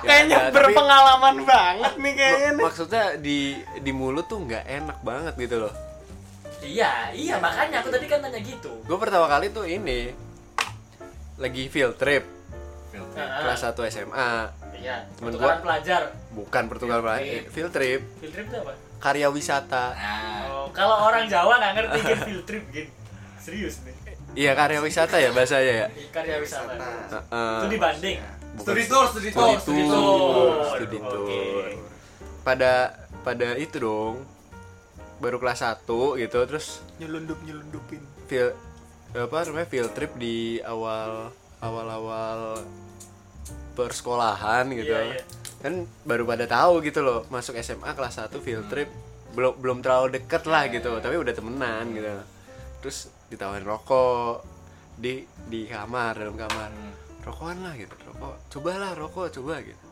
Ya, 0.00 0.06
kayaknya 0.08 0.32
ya, 0.32 0.42
tapi 0.42 0.54
berpengalaman 0.56 1.36
banget 1.44 1.92
nih 1.94 2.12
kayaknya 2.14 2.40
mak- 2.40 2.56
nih. 2.56 2.64
maksudnya 2.64 3.04
di 3.18 3.38
di 3.76 3.92
mulut 3.92 4.24
tuh 4.24 4.40
nggak 4.40 4.64
enak 4.64 4.98
banget 5.00 5.34
gitu 5.36 5.60
loh. 5.60 5.74
Iya 6.58 7.12
iya 7.12 7.36
makanya 7.36 7.84
aku 7.84 7.92
tadi 7.92 8.06
kan 8.06 8.18
tanya 8.18 8.40
gitu. 8.40 8.80
Gue 8.80 8.96
pertama 8.96 9.28
kali 9.28 9.48
tuh 9.50 9.62
ini 9.62 10.08
lagi 11.36 11.68
field 11.68 11.96
trip. 11.96 12.24
Heeh. 12.90 13.28
kelas 13.38 13.60
1 13.62 13.76
SMA 13.86 14.30
iya 14.74 15.04
Temen 15.14 15.30
pertukaran 15.30 15.52
gua- 15.52 15.62
pelajar. 15.62 16.02
Bukan 16.32 16.62
Portugal 16.66 16.98
Field 16.98 17.12
Field 17.12 17.28
trip. 17.28 17.52
field 17.52 17.70
trip. 17.70 18.00
Field 18.18 18.32
trip 18.32 18.46
itu 18.46 18.56
apa? 18.58 18.72
Karya 18.98 19.28
wisata. 19.28 19.84
Nah, 19.92 20.40
oh, 20.48 20.66
kalau 20.72 20.96
orang 21.02 21.28
Jawa 21.28 21.60
nggak 21.60 21.72
ngerti 21.76 21.98
kan 22.08 22.18
field 22.24 22.44
trip 22.44 22.64
gin. 22.72 22.88
Serius 23.36 23.84
nih 23.84 23.92
iya 24.34 24.52
karya 24.54 24.78
wisata 24.80 25.16
ya 25.18 25.30
bahasanya 25.34 25.72
ya? 25.84 25.86
Karya 26.10 26.36
wisata. 26.38 26.72
Wisata. 26.74 27.18
Heeh. 27.30 27.58
itu 27.60 27.66
di 27.70 27.78
Banding 27.78 28.18
studi 28.60 28.84
tour, 28.84 29.04
studi 29.08 29.30
tour, 29.32 29.56
Studi 29.56 29.82
studi 29.82 29.82
tour, 29.88 30.50
studi 30.76 30.98
tour. 31.00 31.64
pada 32.42 32.72
pada 33.22 33.46
itu 33.56 33.76
dong. 33.80 34.16
Baru 35.20 35.36
kelas 35.36 35.60
1 35.60 35.84
gitu 36.16 36.38
terus 36.48 36.80
nyelundup 36.96 37.36
nyelundupin. 37.44 38.00
field 38.24 38.56
apa 39.12 39.42
namanya 39.44 39.68
field 39.68 39.92
trip 39.92 40.16
di 40.16 40.62
awal 40.64 41.28
awal 41.60 41.86
awal 41.90 42.38
persekolahan 43.76 44.64
gitu. 44.72 44.92
Iya, 44.92 45.20
iya. 45.20 45.22
kan 45.60 45.84
baru 46.08 46.24
pada 46.24 46.48
tahu 46.48 46.80
gitu 46.80 47.04
loh 47.04 47.28
masuk 47.28 47.60
SMA 47.60 47.92
kelas 47.92 48.16
1 48.16 48.32
field 48.40 48.66
trip. 48.72 48.88
Belum 49.36 49.54
belum 49.60 49.78
terlalu 49.84 50.16
deket 50.18 50.48
lah 50.48 50.66
gitu 50.72 50.88
tapi 50.98 51.20
udah 51.20 51.34
temenan 51.36 51.84
gitu. 51.92 52.08
Terus 52.80 53.12
ditawarin 53.30 53.62
rokok 53.62 54.42
di 54.98 55.22
di 55.46 55.70
kamar 55.70 56.18
dalam 56.18 56.36
kamar. 56.36 56.70
Rokokan 57.22 57.62
lah 57.62 57.74
gitu 57.78 57.94
rokok. 58.10 58.34
Cobalah 58.50 58.92
rokok 58.98 59.30
coba 59.40 59.62
gitu. 59.62 59.84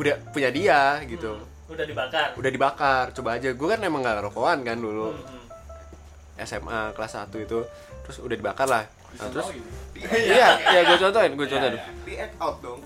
Udah 0.00 0.16
punya 0.32 0.48
dia 0.48 0.98
gitu. 1.04 1.36
Hmm, 1.36 1.74
udah 1.76 1.84
dibakar? 1.84 2.28
Udah 2.34 2.50
dibakar 2.50 3.04
coba 3.12 3.36
aja. 3.36 3.52
Gue 3.52 3.68
kan 3.68 3.80
emang 3.84 4.02
gak 4.02 4.24
rokokan 4.24 4.64
kan 4.64 4.78
dulu. 4.80 5.12
Hmm, 5.12 5.20
hmm. 5.20 6.44
SMA 6.46 6.80
kelas 6.96 7.12
1 7.28 7.44
itu. 7.44 7.60
Terus 8.08 8.16
udah 8.24 8.36
dibakar 8.36 8.66
lah. 8.66 8.84
Nah, 9.16 9.28
terus 9.32 9.48
Di, 9.96 10.04
iya 10.04 10.60
iya 10.60 10.80
gue 10.84 10.98
contohin 11.00 11.32
gue 11.32 11.46
contohin. 11.48 11.80
di 12.04 12.12
act 12.20 12.36
out 12.36 12.56
dong. 12.60 12.80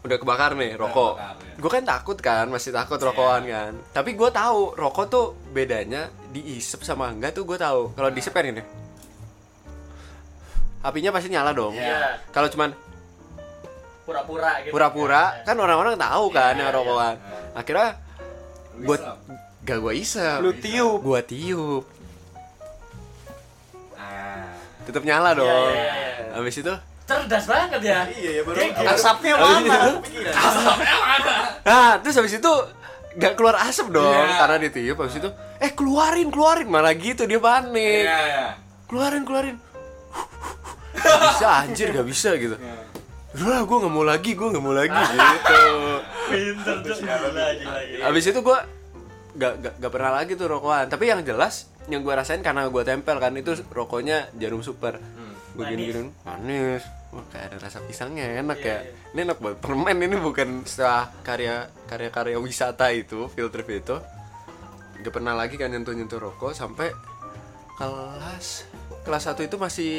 Udah 0.00 0.16
kebakar 0.16 0.56
nih 0.56 0.74
rokok. 0.74 1.14
gue 1.60 1.70
kan 1.70 1.84
takut 1.84 2.18
kan 2.18 2.46
masih 2.48 2.72
takut 2.72 2.98
rokokan 3.00 3.42
kan. 3.46 3.72
Tapi 3.94 4.16
gue 4.16 4.30
tahu 4.32 4.74
rokok 4.76 5.06
tuh 5.08 5.26
bedanya 5.54 6.10
diisep 6.30 6.80
sama 6.80 7.10
enggak 7.10 7.34
tuh 7.34 7.42
gue 7.42 7.58
tahu. 7.58 7.90
Kalau 7.92 8.08
diisep 8.08 8.30
kan 8.30 8.46
ini. 8.46 8.62
Apinya 10.80 11.10
pasti 11.10 11.28
nyala 11.28 11.52
dong. 11.52 11.76
Iya. 11.76 12.22
Kalau 12.30 12.48
cuman 12.48 12.72
pura-pura 14.06 14.50
gitu. 14.64 14.72
Pura-pura 14.72 15.22
kan 15.44 15.54
orang-orang 15.54 15.94
tahu 15.94 16.24
kan 16.30 16.54
Iya, 16.54 16.60
yang 16.64 16.70
iya. 16.72 16.76
rokokan 16.76 17.14
akhirnya 17.52 17.88
buat 18.80 19.00
gak 19.60 19.78
gue 19.78 19.92
isep. 19.98 20.38
Lu 20.40 20.50
tiup. 20.56 20.98
Gue 21.04 21.20
tiup. 21.22 21.84
Ah. 23.94 24.50
tetap 24.82 25.04
nyala 25.04 25.36
dong. 25.36 25.46
iya, 25.70 25.84
iya, 25.84 26.08
iya. 26.24 26.34
habis 26.34 26.56
itu 26.56 26.74
cerdas 27.04 27.44
banget 27.44 27.80
ya. 27.84 28.00
Iya 28.08 28.30
ya 28.38 28.42
baru 28.42 28.56
Kayak 28.56 28.72
gitu. 28.72 28.88
asapnya 28.88 29.34
mana 29.36 29.78
nah 31.60 31.90
terus 32.00 32.14
habis 32.16 32.34
itu 32.34 32.52
gak 33.18 33.34
keluar 33.34 33.58
asap 33.66 33.90
dong 33.90 34.06
Iya. 34.06 34.38
karena 34.38 34.56
ditiup 34.62 34.96
habis 35.02 35.16
itu 35.18 35.30
eh 35.58 35.70
keluarin 35.74 36.28
keluarin. 36.30 36.66
Malah 36.70 36.94
gitu 36.94 37.26
dia 37.26 37.42
panik. 37.42 38.06
Iya, 38.06 38.18
iya. 38.22 38.46
keluarin 38.86 39.22
keluarin. 39.26 39.56
Gak 40.94 41.18
bisa 41.34 41.48
anjir 41.66 41.88
gak 41.90 42.06
bisa 42.06 42.30
gitu. 42.38 42.56
Udah 43.30 43.62
gue 43.62 43.76
nggak 43.82 43.92
mau 43.94 44.04
lagi 44.06 44.30
gue 44.34 44.48
nggak 44.50 44.64
mau 44.64 44.74
lagi. 44.74 44.90
Gitu. 45.10 45.58
Pinter 46.30 46.78
habis 48.06 48.22
itu 48.22 48.38
gue 48.38 48.58
gak, 49.34 49.52
gak, 49.58 49.74
gak 49.82 49.90
pernah 49.90 50.12
lagi 50.22 50.38
tuh 50.38 50.46
rokokan. 50.46 50.86
Tapi 50.86 51.10
yang 51.10 51.26
jelas 51.26 51.66
yang 51.90 52.06
gue 52.06 52.14
rasain 52.14 52.38
karena 52.38 52.70
gue 52.70 52.82
tempel 52.86 53.18
kan 53.18 53.34
itu 53.34 53.58
rokoknya 53.74 54.30
jarum 54.38 54.62
super. 54.62 55.02
Gue 55.58 55.66
Manis. 55.66 55.74
gini 55.74 55.82
gini 55.90 56.10
manis 56.22 56.99
Wah, 57.10 57.26
kayak 57.34 57.46
ada 57.50 57.56
rasa 57.66 57.82
pisangnya 57.82 58.38
enak 58.38 58.62
Iya, 58.62 58.70
ya 58.70 58.78
ini 59.10 59.20
enak 59.26 59.38
banget. 59.42 59.58
Permen 59.58 59.98
ini 59.98 60.14
bukan 60.14 60.62
setelah 60.62 61.10
karya 61.26 61.66
karya 61.90 62.10
karya 62.14 62.38
wisata 62.38 62.86
itu 62.94 63.26
field 63.34 63.50
trip 63.50 63.66
itu. 63.66 63.98
Gak 65.02 65.10
pernah 65.10 65.34
lagi 65.34 65.58
kan 65.58 65.74
nyentuh 65.74 65.90
nyentuh 65.90 66.22
rokok 66.22 66.54
sampai 66.54 66.94
kelas 67.74 68.68
kelas 69.02 69.22
1 69.32 69.48
itu 69.48 69.56
masih 69.56 69.92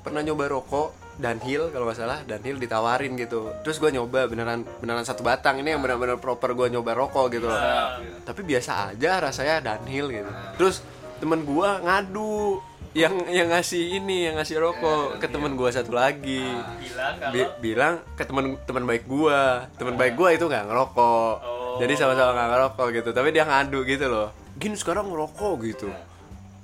pernah 0.00 0.24
nyoba 0.24 0.48
rokok 0.48 1.06
Dunhill 1.16 1.72
kalau 1.72 1.88
nggak 1.88 1.96
salah. 1.96 2.20
Dunhill 2.28 2.60
ditawarin 2.60 3.16
gitu. 3.16 3.48
Terus 3.64 3.80
gue 3.80 3.88
nyoba 3.88 4.28
beneran 4.28 4.68
beneran 4.84 5.00
satu 5.00 5.24
batang. 5.24 5.56
Ini 5.64 5.76
yang 5.76 5.80
benar-benar 5.80 6.20
proper 6.20 6.52
gue 6.52 6.68
nyoba 6.68 6.92
rokok 6.92 7.32
gitu. 7.32 7.48
Loh 7.48 7.56
Ah, 7.56 7.96
tapi 8.26 8.44
biasa 8.44 8.92
aja 8.92 9.22
rasanya 9.24 9.64
Dunhill 9.64 10.12
gitu. 10.12 10.30
Terus 10.60 10.84
temen 11.16 11.48
gue 11.48 11.68
ngadu 11.86 12.60
yang 12.96 13.14
yang 13.28 13.52
ngasih 13.52 14.00
ini 14.00 14.24
yang 14.24 14.40
ngasih 14.40 14.56
rokok 14.56 15.20
ke 15.20 15.28
temen 15.28 15.52
gue 15.52 15.68
satu 15.68 15.92
lagi. 15.92 16.48
Bilang 16.80 17.14
kalau 17.20 17.32
Bi- 17.36 17.52
bilang 17.60 17.94
ke 18.16 18.24
temen 18.24 18.56
teman 18.64 18.88
baik 18.88 19.04
gue 19.04 19.40
teman 19.76 19.94
baik 20.00 20.16
gue 20.16 20.28
itu 20.40 20.44
nggak 20.48 20.64
ngerokok. 20.64 21.34
Oh. 21.44 21.76
jadi 21.76 21.92
sama-sama 21.92 22.32
nggak 22.32 22.48
ngerokok 22.56 22.86
gitu. 22.96 23.08
Tapi 23.12 23.28
dia 23.36 23.44
ngadu 23.44 23.84
gitu 23.84 24.08
loh. 24.08 24.32
Gini 24.56 24.80
sekarang 24.80 25.12
ngerokok 25.12 25.54
gitu. 25.68 25.92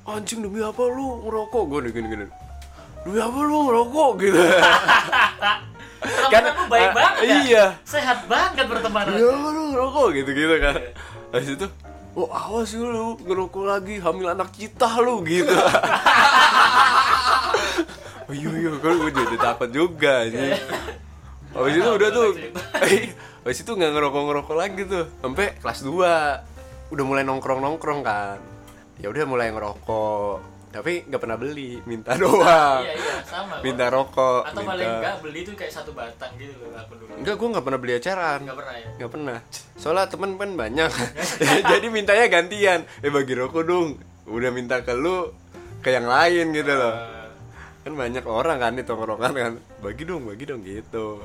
Anjing 0.08 0.40
demi 0.40 0.64
apa 0.64 0.82
lu 0.88 1.28
ngerokok? 1.28 1.62
Gue 1.68 1.78
gini 1.92 2.08
gini 2.08 2.26
demi 3.04 3.18
apa 3.20 3.38
lu 3.44 3.56
ngerokok? 3.68 4.10
Gitu. 4.24 4.40
Temen 6.02 6.44
aku 6.48 6.64
baik 6.66 6.90
ah, 6.90 6.94
banget 6.96 7.22
ya? 7.28 7.36
iya. 7.44 7.64
Sehat 7.84 8.24
banget 8.24 8.64
bertemanan 8.64 9.20
Ya 9.20 9.28
lu 9.36 9.62
ngerokok? 9.76 10.06
Gitu-gitu 10.16 10.56
kan. 10.64 10.80
Habis 11.28 11.60
itu 11.60 11.68
Oh 12.12 12.28
awas 12.28 12.76
lu 12.76 13.16
ngerokok 13.24 13.64
lagi 13.64 13.96
hamil 13.96 14.36
anak 14.36 14.52
kita 14.52 15.00
lu 15.00 15.24
gitu 15.24 15.48
Oh 18.32 18.34
iya 18.34 18.48
iya 18.64 18.70
kan 18.80 18.96
gue 18.96 19.12
jadi 19.12 19.36
takut 19.36 19.68
juga 19.68 20.24
sih 20.24 20.56
Habis 21.52 21.74
itu 21.76 21.90
udah 21.92 22.08
tuh 22.16 22.30
Habis 23.44 23.58
itu 23.60 23.70
gak 23.76 23.92
ngerokok-ngerokok 23.94 24.56
lagi 24.56 24.88
tuh 24.88 25.04
Sampai 25.20 25.52
kelas 25.60 25.84
2 25.84 26.96
Udah 26.96 27.04
mulai 27.04 27.24
nongkrong-nongkrong 27.24 28.00
kan. 28.00 28.40
Ya 29.00 29.12
udah 29.12 29.24
mulai 29.28 29.52
ngerokok 29.52 30.52
tapi 30.72 31.04
nggak 31.04 31.20
pernah 31.20 31.36
beli 31.36 31.84
minta 31.84 32.16
doang. 32.16 32.80
iya 32.80 32.96
iya 32.96 33.16
sama 33.28 33.60
minta 33.60 33.92
rokok 33.92 34.48
atau 34.48 34.64
minta. 34.64 34.72
paling 34.72 34.88
enggak 34.88 35.16
beli 35.20 35.40
tuh 35.44 35.52
kayak 35.52 35.68
satu 35.68 35.92
batang 35.92 36.32
gitu 36.40 36.56
loh 36.64 36.72
aku 36.80 36.96
dulu. 36.96 37.12
Enggak 37.20 37.34
gue 37.36 37.48
nggak 37.52 37.64
pernah 37.68 37.78
beli 37.78 37.92
eceran 38.00 38.40
enggak 38.40 38.56
pernah 38.56 38.74
ya? 38.80 38.88
Nggak 38.96 39.10
pernah. 39.12 39.38
Soalnya 39.76 40.08
temen 40.08 40.30
kan 40.40 40.50
banyak. 40.56 40.90
Jadi 41.76 41.86
mintanya 41.92 42.26
gantian. 42.32 42.80
Eh 43.04 43.12
bagi 43.12 43.36
rokok 43.36 43.62
dong. 43.68 44.00
Udah 44.24 44.48
minta 44.48 44.80
ke 44.80 44.96
lu 44.96 45.28
ke 45.84 45.92
yang 45.92 46.08
lain 46.08 46.56
gitu 46.56 46.72
loh. 46.72 46.94
Eh, 46.96 47.21
kan 47.82 47.92
banyak 47.98 48.24
orang 48.26 48.58
kan 48.62 48.72
di 48.78 48.86
tongkrongan 48.86 49.32
kan. 49.34 49.52
Bagi 49.82 50.02
dong 50.06 50.26
bagi 50.26 50.44
dong 50.46 50.62
gitu. 50.62 51.22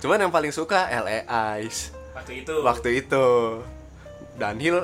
Cuman 0.00 0.24
yang 0.24 0.32
paling 0.32 0.52
suka 0.54 0.88
LA 0.88 1.28
Ice. 1.64 1.92
Waktu 2.16 2.44
itu. 2.44 2.54
Waktu 2.64 2.88
itu. 3.04 3.26
Dunhill 4.40 4.78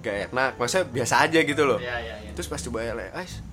gak 0.00 0.32
enak. 0.32 0.56
Maksudnya 0.56 0.86
biasa 0.88 1.14
aja 1.28 1.38
gitu 1.44 1.62
loh. 1.68 1.78
Iya 1.78 1.96
iya 2.00 2.14
iya. 2.24 2.30
Terus 2.32 2.48
pas 2.48 2.60
coba 2.64 2.80
LA 2.82 3.06
Ice 3.26 3.44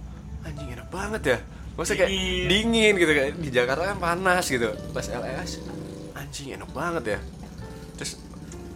anjing 0.48 0.69
enak 0.72 0.88
banget 0.88 1.22
ya. 1.36 1.38
Maksudnya 1.75 2.07
kayak 2.07 2.12
Dingin. 2.15 2.46
dingin 2.48 2.93
gitu. 2.96 3.12
Kayak 3.12 3.31
di 3.38 3.50
Jakarta 3.51 3.84
kan 3.91 4.00
panas 4.00 4.46
gitu. 4.48 4.69
Pas 4.96 5.05
LA 5.12 5.29
Ice 5.43 5.60
anjing 6.15 6.55
enak 6.55 6.69
banget 6.72 7.03
ya. 7.17 7.19
Terus 8.00 8.12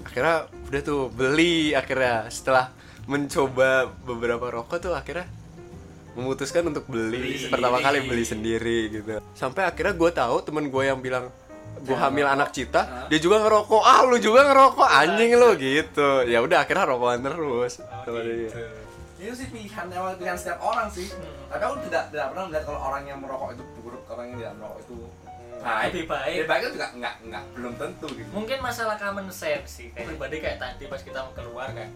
akhirnya 0.04 0.52
udah 0.68 0.82
tuh 0.84 1.08
beli 1.08 1.72
akhirnya. 1.72 2.28
Setelah 2.28 2.74
mencoba 3.08 3.90
beberapa 4.06 4.52
rokok 4.52 4.78
tuh 4.78 4.94
akhirnya 4.94 5.26
memutuskan 6.14 6.64
untuk 6.66 6.84
beli 6.86 7.16
Beli 7.16 7.48
pertama 7.48 7.78
sendiri. 7.78 7.86
kali 7.88 8.00
beli 8.04 8.26
sendiri. 8.26 8.78
gitu. 8.90 9.12
Sampai 9.32 9.64
akhirnya 9.64 9.94
gue 9.94 10.12
tahu 10.12 10.36
temen 10.42 10.68
gue 10.68 10.84
yang 10.84 11.00
bilang 11.00 11.32
gue 11.82 11.96
hamil 11.96 12.28
anak 12.28 12.52
cita 12.52 13.08
dia 13.08 13.18
juga 13.18 13.42
ngerokok. 13.42 13.82
Ah 13.82 14.04
lu 14.04 14.18
juga 14.18 14.44
ngerokok 14.44 14.86
anjing 14.88 15.32
lu 15.34 15.50
gitu. 15.56 16.10
Ya 16.26 16.40
udah 16.40 16.62
akhirnya 16.62 16.86
rokokan 16.86 17.22
terus 17.22 17.80
sama 17.80 18.20
dia. 18.22 18.52
itu 19.18 19.38
sih 19.38 19.48
pilihan 19.48 19.86
emang 19.88 20.18
pilihan 20.18 20.34
setiap 20.34 20.60
orang 20.60 20.90
sih. 20.90 21.06
Tapi 21.48 21.62
aku 21.62 21.78
tidak 21.86 22.10
tidak 22.10 22.28
pernah 22.30 22.44
melihat 22.48 22.64
kalau 22.66 22.80
orang 22.82 23.04
yang 23.06 23.18
merokok 23.18 23.54
itu 23.54 23.64
buruk 23.78 24.02
orang 24.08 24.26
yang 24.28 24.38
tidak 24.40 24.54
merokok 24.58 24.80
itu 24.82 24.96
baik. 25.62 25.90
Lebih 25.94 26.06
baik. 26.10 26.34
Lebih 26.36 26.50
baik 26.50 26.62
itu 26.62 26.72
juga 26.74 26.88
nggak 26.92 27.16
nggak 27.24 27.44
belum 27.54 27.74
tentu 27.78 28.08
gitu. 28.12 28.30
Mungkin 28.34 28.58
masalah 28.60 28.96
common 28.98 29.30
sense 29.30 29.70
sih. 29.72 29.88
Kayak 29.94 30.08
pribadi 30.10 30.36
kayak 30.40 30.58
tadi 30.58 30.84
pas 30.86 31.00
kita 31.00 31.20
keluar 31.32 31.70
kan 31.70 31.90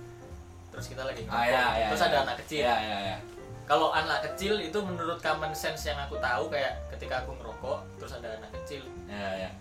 terus 0.69 0.85
kita 0.85 1.01
lagi 1.01 1.23
Ah, 1.25 1.39
ngerokok 1.41 1.49
ya, 1.49 1.65
ya, 1.73 1.87
terus 1.89 2.01
ya. 2.01 2.07
ada 2.07 2.17
anak 2.21 2.35
kecil. 2.41 2.61
Ya 2.63 2.75
ya 2.77 2.97
ya 3.03 3.17
kalau 3.65 3.89
anak 3.91 4.21
kecil 4.23 4.57
itu 4.57 4.77
menurut 4.77 5.17
common 5.19 5.49
sense 5.51 5.85
yang 5.85 5.97
aku 5.97 6.15
tahu 6.17 6.47
kayak 6.47 6.77
ketika 6.93 7.25
aku 7.25 7.33
ngerokok 7.35 7.79
terus 7.97 8.13
ada 8.13 8.37
anak 8.37 8.51
kecil. 8.61 8.85
Ya 9.05 9.47
ya. 9.47 9.51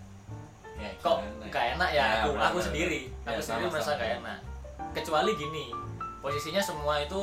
Ya 0.75 0.89
kok 0.99 1.23
Enak. 1.23 1.49
gak 1.49 1.65
enak 1.79 1.89
ya? 1.89 2.03
Ya, 2.03 2.07
aku 2.21 2.29
aku 2.35 2.59
sendiri. 2.61 3.07
Ya, 3.23 3.33
aku 3.33 3.41
sendiri 3.41 3.67
merasa 3.69 3.91
sama. 3.91 4.01
gak 4.01 4.11
enak. 4.19 4.39
Kecuali 4.93 5.31
gini 5.35 5.65
posisinya 6.19 6.61
semua 6.61 6.99
itu 6.99 7.21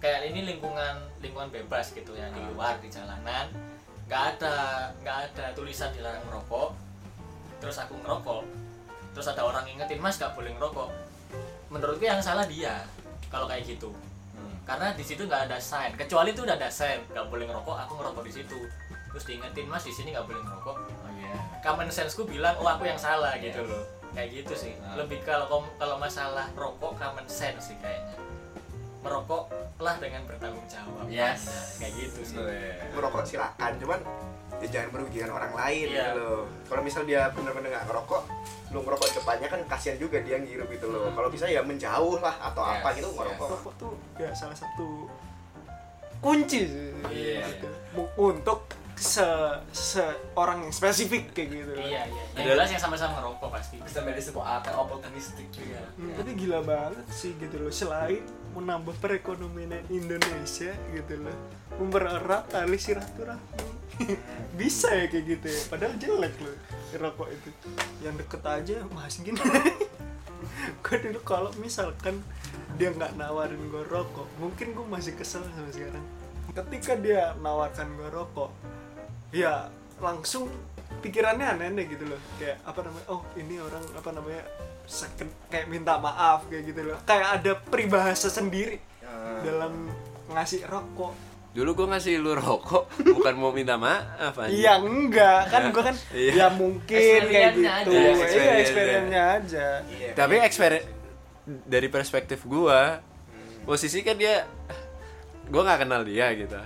kayak 0.00 0.32
ini 0.32 0.46
lingkungan 0.46 0.96
lingkungan 1.18 1.48
bebas 1.50 1.90
gitu 1.90 2.14
ya 2.14 2.30
di 2.30 2.40
Ah. 2.40 2.48
luar 2.50 2.74
di 2.80 2.88
jalanan. 2.88 3.46
Nggak 4.04 4.22
ada 4.36 4.56
nggak 5.00 5.18
ada 5.28 5.44
tulisan 5.52 5.88
dilarang 5.92 6.24
merokok 6.24 6.72
terus 7.60 7.76
aku 7.76 7.96
ngerokok. 8.00 8.44
Terus 9.12 9.26
ada 9.28 9.42
orang 9.42 9.64
ingetin 9.66 10.00
mas 10.00 10.16
gak 10.16 10.32
boleh 10.32 10.50
ngerokok. 10.52 10.88
Menurutku 11.68 12.02
yang 12.02 12.18
salah 12.18 12.44
dia 12.44 12.80
kalau 13.28 13.44
kayak 13.44 13.66
gitu. 13.66 13.90
Karena 14.64 14.92
di 14.92 15.04
situ 15.04 15.22
nggak 15.22 15.42
ada 15.46 15.58
sign. 15.58 15.92
Kecuali 15.94 16.32
itu 16.32 16.40
udah 16.42 16.56
ada 16.56 16.68
sign 16.68 17.04
nggak 17.06 17.26
boleh 17.28 17.44
ngerokok 17.44 17.76
aku 17.84 17.92
ngerokok 17.96 18.22
di 18.24 18.32
situ. 18.34 18.58
Terus 19.12 19.24
diingetin 19.24 19.66
mas 19.66 19.84
di 19.84 19.92
sini 19.92 20.10
nggak 20.10 20.24
boleh 20.24 20.40
ngerokok. 20.40 20.76
Oh 20.80 21.10
iya. 21.14 21.36
Common 21.60 21.88
sense-ku 21.88 22.24
bilang 22.24 22.56
oh 22.56 22.66
aku 22.66 22.84
yang 22.84 22.98
salah 22.98 23.36
Iya. 23.36 23.52
gitu 23.52 23.60
loh. 23.64 23.84
Kayak 24.10 24.28
gitu 24.32 24.54
sih. 24.56 24.72
Nah. 24.78 24.94
lebih 24.96 25.20
kalau 25.22 25.46
kalau 25.74 25.96
masalah 25.96 26.46
rokok 26.54 26.96
common 26.96 27.26
sense 27.26 27.68
sih 27.68 27.76
kayaknya. 27.78 28.16
Merokoklah 29.00 30.00
dengan 30.00 30.24
bertanggung 30.24 30.64
jawab. 30.64 31.04
Yes. 31.06 31.44
Nah, 31.44 31.64
kayak 31.78 31.92
gitu 32.00 32.20
sih. 32.24 32.36
Merokok 32.90 33.22
silakan 33.22 33.72
cuman 33.76 34.00
ya 34.62 34.68
jangan 34.70 34.88
merugikan 34.92 35.28
orang 35.28 35.52
lain 35.52 35.86
Iya. 35.90 35.96
gitu 36.08 36.10
loh. 36.16 36.42
Kalau 36.64 36.80
misal 36.80 37.02
dia 37.04 37.28
benar-benar 37.30 37.68
nggak 37.68 37.84
ngerokok 37.84 38.22
lu 38.74 38.82
ngerokok 38.82 39.06
di 39.06 39.14
depannya 39.14 39.46
kan 39.46 39.60
kasihan 39.64 39.96
juga 39.96 40.18
dia 40.18 40.36
ngirup 40.36 40.66
gitu 40.68 40.90
loh. 40.90 41.06
Kalau 41.08 41.30
bisa 41.30 41.46
ya 41.46 41.62
menjauh 41.62 42.18
lah 42.18 42.34
atau 42.42 42.60
Yes, 42.60 42.74
apa 42.76 42.88
gitu 42.92 43.08
ngerokok. 43.08 43.48
rokok 43.54 43.74
tuh 43.78 43.92
ya 44.16 44.34
salah 44.34 44.52
satu 44.52 45.06
kunci. 46.18 46.60
Sih 46.64 46.90
Iya, 47.06 47.46
gitu. 47.48 47.68
Mu- 47.94 48.10
untuk 48.18 48.66
se 48.94 49.26
seorang 49.70 50.62
yang 50.62 50.72
spesifik 50.72 51.30
kayak 51.30 51.48
gitu. 51.52 51.72
Iya 51.76 52.06
iya 52.06 52.24
jelas 52.44 52.66
yang 52.68 52.78
sama-sama 52.80 53.18
ngerokok 53.18 53.48
pasti. 53.52 53.76
Bisa 53.78 54.00
menjadi 54.00 54.22
sebuah 54.24 54.46
ATM 54.56 54.76
opportunistik 54.80 55.48
juga 55.50 55.82
Hmm, 55.94 56.14
tapi 56.14 56.30
gila 56.34 56.60
banget 56.62 57.06
sih 57.10 57.34
gitu 57.36 57.58
loh. 57.58 57.70
Selain 57.70 58.22
menambah 58.50 58.94
perekonomian 58.98 59.82
Indonesia 59.88 60.70
gitu 60.90 61.14
loh. 61.20 61.36
Mempererat 61.76 62.46
tali 62.48 62.78
silaturahmi. 62.78 63.66
Bisa 64.58 64.90
ya 64.90 65.06
kayak 65.06 65.24
gitu 65.28 65.46
ya. 65.48 65.60
Padahal 65.68 65.94
jelek 65.96 66.34
loh 66.40 66.54
rokok 66.98 67.28
itu. 67.30 67.48
Yang 68.02 68.14
deket 68.24 68.42
aja 68.44 68.76
masih 68.92 69.20
gini. 69.26 69.40
Gue 70.84 70.96
dulu 71.00 71.20
kalau 71.24 71.50
misalkan 71.58 72.20
dia 72.74 72.90
nggak 72.90 73.14
nawarin 73.14 73.70
gue 73.70 73.86
rokok 73.86 74.26
mungkin 74.42 74.74
gue 74.74 74.86
masih 74.86 75.14
kesel 75.16 75.46
sama 75.46 75.70
sekarang. 75.72 76.04
Ketika 76.52 76.92
dia 76.98 77.32
nawarkan 77.38 77.88
gue 77.96 78.08
rokok 78.12 78.50
ya 79.32 79.70
langsung 80.02 80.50
pikirannya 81.00 81.56
aneh-aneh 81.56 81.86
gitu 81.88 82.04
loh. 82.04 82.20
Kayak 82.36 82.60
apa 82.66 82.80
namanya 82.84 83.06
oh 83.08 83.22
ini 83.40 83.56
orang 83.62 83.84
apa 83.96 84.10
namanya 84.12 84.42
second 84.84 85.30
kayak 85.48 85.66
minta 85.72 85.96
maaf 85.96 86.44
kayak 86.52 86.74
gitu 86.74 86.80
loh. 86.92 86.98
Kayak 87.08 87.28
ada 87.40 87.52
peribahasa 87.56 88.28
sendiri 88.28 88.78
Ya, 89.04 89.12
dalam 89.44 89.92
ngasih 90.32 90.64
rokok 90.64 91.12
dulu 91.54 91.70
gue 91.72 91.86
ngasih 91.86 92.18
lu 92.18 92.34
rokok 92.34 92.90
bukan 93.14 93.34
mau 93.38 93.54
minta 93.54 93.78
maaf 93.78 94.34
anjing. 94.36 94.58
iya 94.58 94.74
enggak 94.76 95.40
kan 95.48 95.70
gue 95.70 95.82
kan 95.82 95.96
Iya. 96.10 96.32
ya 96.34 96.46
mungkin 96.50 96.98
kayak 96.98 97.52
gitu 97.54 97.62
Experience-nya 97.62 97.72
aja, 97.72 97.90
iya 97.94 98.10
experience-nya. 98.10 98.58
experience-nya 98.58 99.22
aja 99.38 99.66
iya. 99.86 100.10
tapi 100.12 100.34
eksperi 100.42 100.80
dari 101.44 101.86
perspektif 101.86 102.42
gua 102.42 102.98
posisi 103.62 104.02
kan 104.02 104.18
dia 104.18 104.42
gua 105.46 105.62
nggak 105.62 105.80
kenal 105.86 106.02
dia 106.02 106.26
gitu 106.34 106.58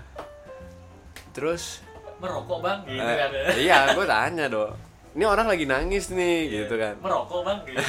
terus 1.31 1.85
merokok 2.19 2.59
bang 2.65 2.79
kan 2.89 3.31
iya 3.61 3.93
gua 3.93 4.07
tanya 4.07 4.47
dong 4.49 4.73
ini 5.19 5.27
orang 5.27 5.51
lagi 5.51 5.67
nangis 5.67 6.15
nih 6.15 6.63
gitu 6.63 6.79
kan. 6.79 6.95
Merokok 7.03 7.43
bang. 7.43 7.59
Gitu. 7.67 7.83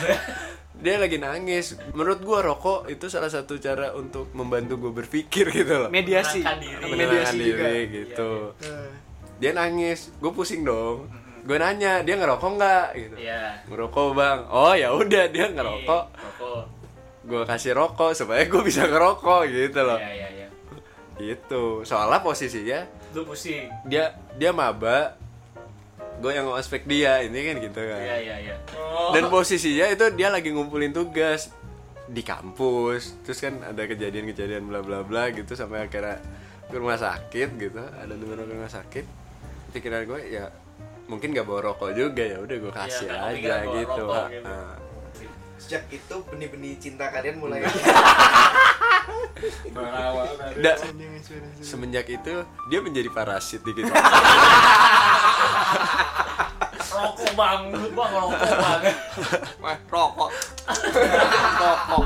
Dia 0.79 0.95
lagi 0.97 1.21
nangis. 1.21 1.77
Menurut 1.93 2.25
gua 2.25 2.39
rokok 2.41 2.89
itu 2.89 3.05
salah 3.05 3.29
satu 3.29 3.61
cara 3.61 3.93
untuk 3.93 4.33
membantu 4.33 4.81
gua 4.81 4.97
berpikir 4.97 5.53
gitu 5.53 5.85
loh. 5.85 5.89
Mediasi. 5.93 6.41
Diri. 6.41 6.89
mediasi 6.89 6.89
Menenangkan 6.89 7.35
juga. 7.37 7.65
diri 7.69 7.79
gitu 7.93 8.31
Eh, 8.65 8.89
dia 9.37 9.51
nangis. 9.53 10.09
Gue 10.17 10.31
pusing 10.33 10.65
dong. 10.65 11.05
Gue 11.45 11.61
nanya 11.61 12.01
dia 12.01 12.17
ngerokok 12.17 12.51
nggak? 12.57 12.87
Gitu. 12.97 13.15
Iya. 13.21 13.61
Ngerokok 13.69 14.05
bang. 14.17 14.39
Oh 14.49 14.73
ya 14.73 14.89
udah 14.95 15.23
dia 15.29 15.45
ngerokok. 15.53 16.03
rokok 16.17 16.63
gue 17.29 17.45
kasih 17.45 17.77
rokok 17.77 18.11
supaya 18.17 18.41
gue 18.49 18.61
bisa 18.65 18.89
ngerokok 18.89 19.45
gitu 19.53 19.85
loh. 19.85 20.01
Iya 20.01 20.11
iya 20.15 20.27
iya. 20.33 20.47
Gitu. 21.19 21.85
Soalnya 21.85 22.25
posisinya 22.25 22.79
lu 23.13 23.21
pusing. 23.25 23.67
dia 23.85 24.15
dia 24.39 24.49
maba 24.55 25.18
gue 26.19 26.31
yang 26.31 26.45
ngospek 26.45 26.83
dia 26.83 27.19
ini 27.19 27.39
kan 27.41 27.55
gitu 27.59 27.79
kan. 27.79 27.99
Iya 27.99 28.17
iya 28.19 28.35
iya. 28.41 28.55
Oh. 28.75 29.11
dan 29.11 29.27
posisinya 29.27 29.87
itu 29.87 30.05
dia 30.13 30.27
lagi 30.27 30.51
ngumpulin 30.51 30.91
tugas 30.91 31.49
di 32.05 32.21
kampus. 32.21 33.15
Terus 33.23 33.39
kan 33.39 33.63
ada 33.63 33.81
kejadian-kejadian 33.81 34.63
bla 34.63 34.79
bla 34.79 35.01
bla 35.01 35.31
gitu 35.31 35.53
sampai 35.53 35.85
akhirnya 35.85 36.19
ke 36.65 36.75
rumah 36.75 36.95
sakit 36.95 37.49
gitu. 37.55 37.79
Ada 37.79 38.13
temen 38.13 38.37
ke 38.37 38.51
rumah 38.51 38.67
sakit. 38.67 39.05
Pikiran 39.69 40.03
gue 40.03 40.19
ya 40.29 40.51
mungkin 41.05 41.33
gak 41.33 41.41
bawa 41.41 41.73
rokok 41.73 41.89
juga 41.91 42.21
ya 42.21 42.37
udah 42.37 42.55
gue 42.55 42.69
kasih 42.71 43.05
Iya, 43.05 43.09
nggak 43.09 43.25
aja 43.25 43.33
kepikiran 43.33 43.57
bawa 43.59 43.73
gitu, 43.73 44.01
rokok 44.05 44.27
gitu. 44.29 44.45
Ah. 44.45 44.75
sejak 45.59 45.83
itu 45.91 46.15
benih-benih 46.23 46.73
cinta 46.77 47.05
kalian 47.09 47.35
mulai 47.35 47.59
Da- 50.59 50.77
semenjak 51.59 52.05
itu 52.07 52.33
dia 52.69 52.79
menjadi 52.79 53.09
parasit 53.09 53.59
di 53.61 53.73
kita 53.73 53.89
bang 57.39 57.61
bang 57.89 58.11
rokok 58.17 58.35
bang 58.35 58.81
Wah, 59.59 59.77
rokok 59.87 60.29
rokok 61.55 62.03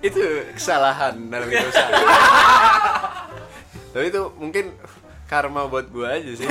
itu 0.00 0.22
kesalahan 0.52 1.14
dalam 1.26 1.46
hidup 1.46 1.70
saya 1.70 1.94
tapi 3.92 4.08
itu 4.08 4.22
mungkin 4.34 4.64
karma 5.26 5.66
buat 5.66 5.86
gua 5.88 6.16
aja 6.16 6.30
sih 6.32 6.46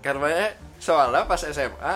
karmanya 0.00 0.52
soalnya 0.76 1.24
pas 1.24 1.42
SMA 1.42 1.94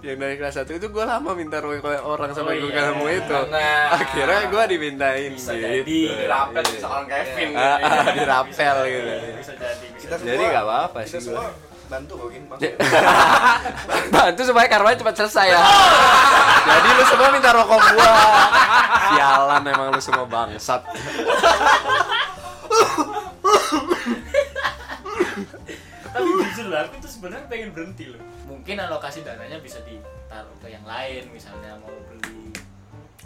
yang 0.00 0.16
dari 0.16 0.34
kelas 0.34 0.56
1 0.58 0.68
itu 0.70 0.86
gua 0.88 1.04
lama 1.06 1.32
minta 1.32 1.58
rokok 1.58 1.80
kayak 1.82 2.02
orang 2.02 2.30
sampai 2.30 2.56
Oh 2.56 2.60
gua 2.60 2.68
iya. 2.68 2.76
ketemu 2.78 3.06
itu 3.14 3.38
Nah. 3.46 3.86
akhirnya 3.94 4.40
gua 4.46 4.62
dimintain 4.64 5.30
Bisa 5.30 5.52
gitu 5.52 5.64
jadi. 5.82 6.00
dirapel 6.18 6.64
seorang 6.74 7.06
Kevin 7.06 7.48
Ah, 7.52 7.76
ah, 7.78 8.04
dirapel 8.10 8.54
gitu 8.86 9.10
bisa 9.34 9.52
jadi 9.54 9.86
bisa 9.92 10.14
Jadi 10.18 10.42
nggak 10.46 10.64
apa-apa 10.66 10.98
kita 11.00 11.10
sih 11.10 11.20
semua 11.22 11.40
gua. 11.42 11.69
Bantu 11.90 12.30
Gin 12.30 12.46
Ya. 12.62 12.70
bantu 14.14 14.40
supaya 14.46 14.70
karmanya 14.70 15.02
cepat 15.02 15.14
selesai 15.18 15.46
ya. 15.50 15.60
Jadi 16.62 16.88
lu 16.94 17.04
semua 17.10 17.28
minta 17.34 17.50
rokok 17.50 17.80
gua. 17.98 18.12
Sialan 19.10 19.62
emang 19.66 19.88
lu 19.90 20.00
semua 20.00 20.26
bangsat. 20.30 20.86
Tapi 26.10 26.26
jujur 26.26 26.66
lah 26.70 26.86
aku 26.86 26.94
tuh 27.02 27.10
sebenarnya 27.10 27.46
pengen 27.50 27.70
berhenti 27.74 28.06
loh. 28.14 28.22
Mungkin 28.46 28.78
alokasi 28.78 29.26
dananya 29.26 29.58
bisa 29.58 29.82
ditaruh 29.82 30.54
ke 30.62 30.70
yang 30.70 30.86
lain 30.86 31.26
misalnya 31.34 31.74
mau 31.82 31.90
beli 32.06 32.54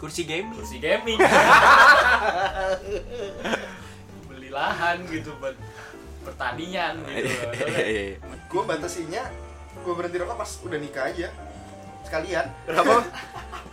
kursi 0.01 0.25
gaming. 0.25 0.57
kursi 0.57 0.77
gaming. 0.81 1.17
Beli 4.29 4.49
lahan 4.51 5.05
gitu 5.07 5.31
buat 5.39 5.55
pertanian 6.25 6.97
gitu 7.05 8.34
gue 8.45 8.61
batasinya 8.61 9.23
gue 9.77 9.93
berhenti 9.93 10.17
rokok 10.17 10.35
pas 10.35 10.51
udah 10.61 10.77
nikah 10.77 11.05
aja. 11.05 11.27
Sekalian. 12.01 12.45
Kenapa? 12.63 13.01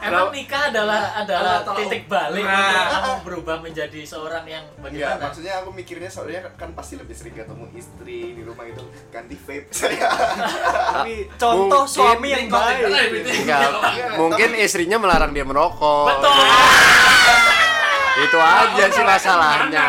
Emang 0.03 0.35
nikah 0.35 0.67
adalah 0.67 1.15
adalah 1.15 1.63
Adalah 1.63 1.79
titik 1.79 2.11
balik 2.11 2.43
Nah. 2.43 2.59
untuk 2.59 2.91
kamu 2.91 3.15
berubah 3.23 3.57
menjadi 3.61 4.03
seorang 4.03 4.43
yang 4.45 4.65
Enggak, 4.75 5.15
bagaimana? 5.15 5.23
maksudnya 5.23 5.53
aku 5.63 5.71
mikirnya 5.71 6.11
soalnya 6.11 6.41
kan 6.53 6.75
pasti 6.75 6.99
lebih 6.99 7.15
sering 7.15 7.39
ketemu 7.39 7.71
istri 7.73 8.35
di 8.35 8.43
rumah 8.43 8.67
itu 8.67 8.83
ganti 9.09 9.39
vape. 9.39 9.71
Saya. 9.79 10.11
tapi 10.91 11.31
contoh 11.33 11.87
Mungkin- 11.87 11.87
suami 11.87 12.29
yang 12.29 12.47
baik. 12.49 12.83
Enggak, 13.23 13.61
mungkin 14.19 14.49
istrinya 14.59 14.99
melarang 14.99 15.31
dia 15.31 15.45
merokok. 15.45 16.11
Betul. 16.11 16.35
Itu 18.23 18.39
aja 18.39 18.85
sih 18.91 19.05
masalahnya. 19.07 19.87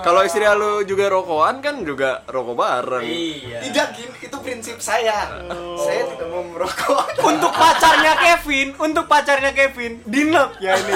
Kalau 0.00 0.20
istri 0.22 0.44
lu 0.46 0.82
juga 0.82 1.10
rokokan 1.10 1.60
kan 1.60 1.74
juga 1.82 2.22
rokok 2.24 2.54
bareng. 2.54 3.04
iya 3.04 3.58
Tidak 3.60 3.86
gini, 3.92 4.16
itu 4.22 4.36
prinsip 4.40 4.78
saya. 4.78 5.42
Saya 5.76 6.02
tidak 6.08 6.28
mau 6.30 6.42
merokok. 6.42 7.18
untuk 7.30 7.52
pacarnya 7.52 8.14
Kevin, 8.16 8.68
untuk 8.78 9.04
pacarnya 9.06 9.50
Kevin, 9.52 10.00
dinot 10.06 10.56
ya 10.58 10.78
ini. 10.78 10.94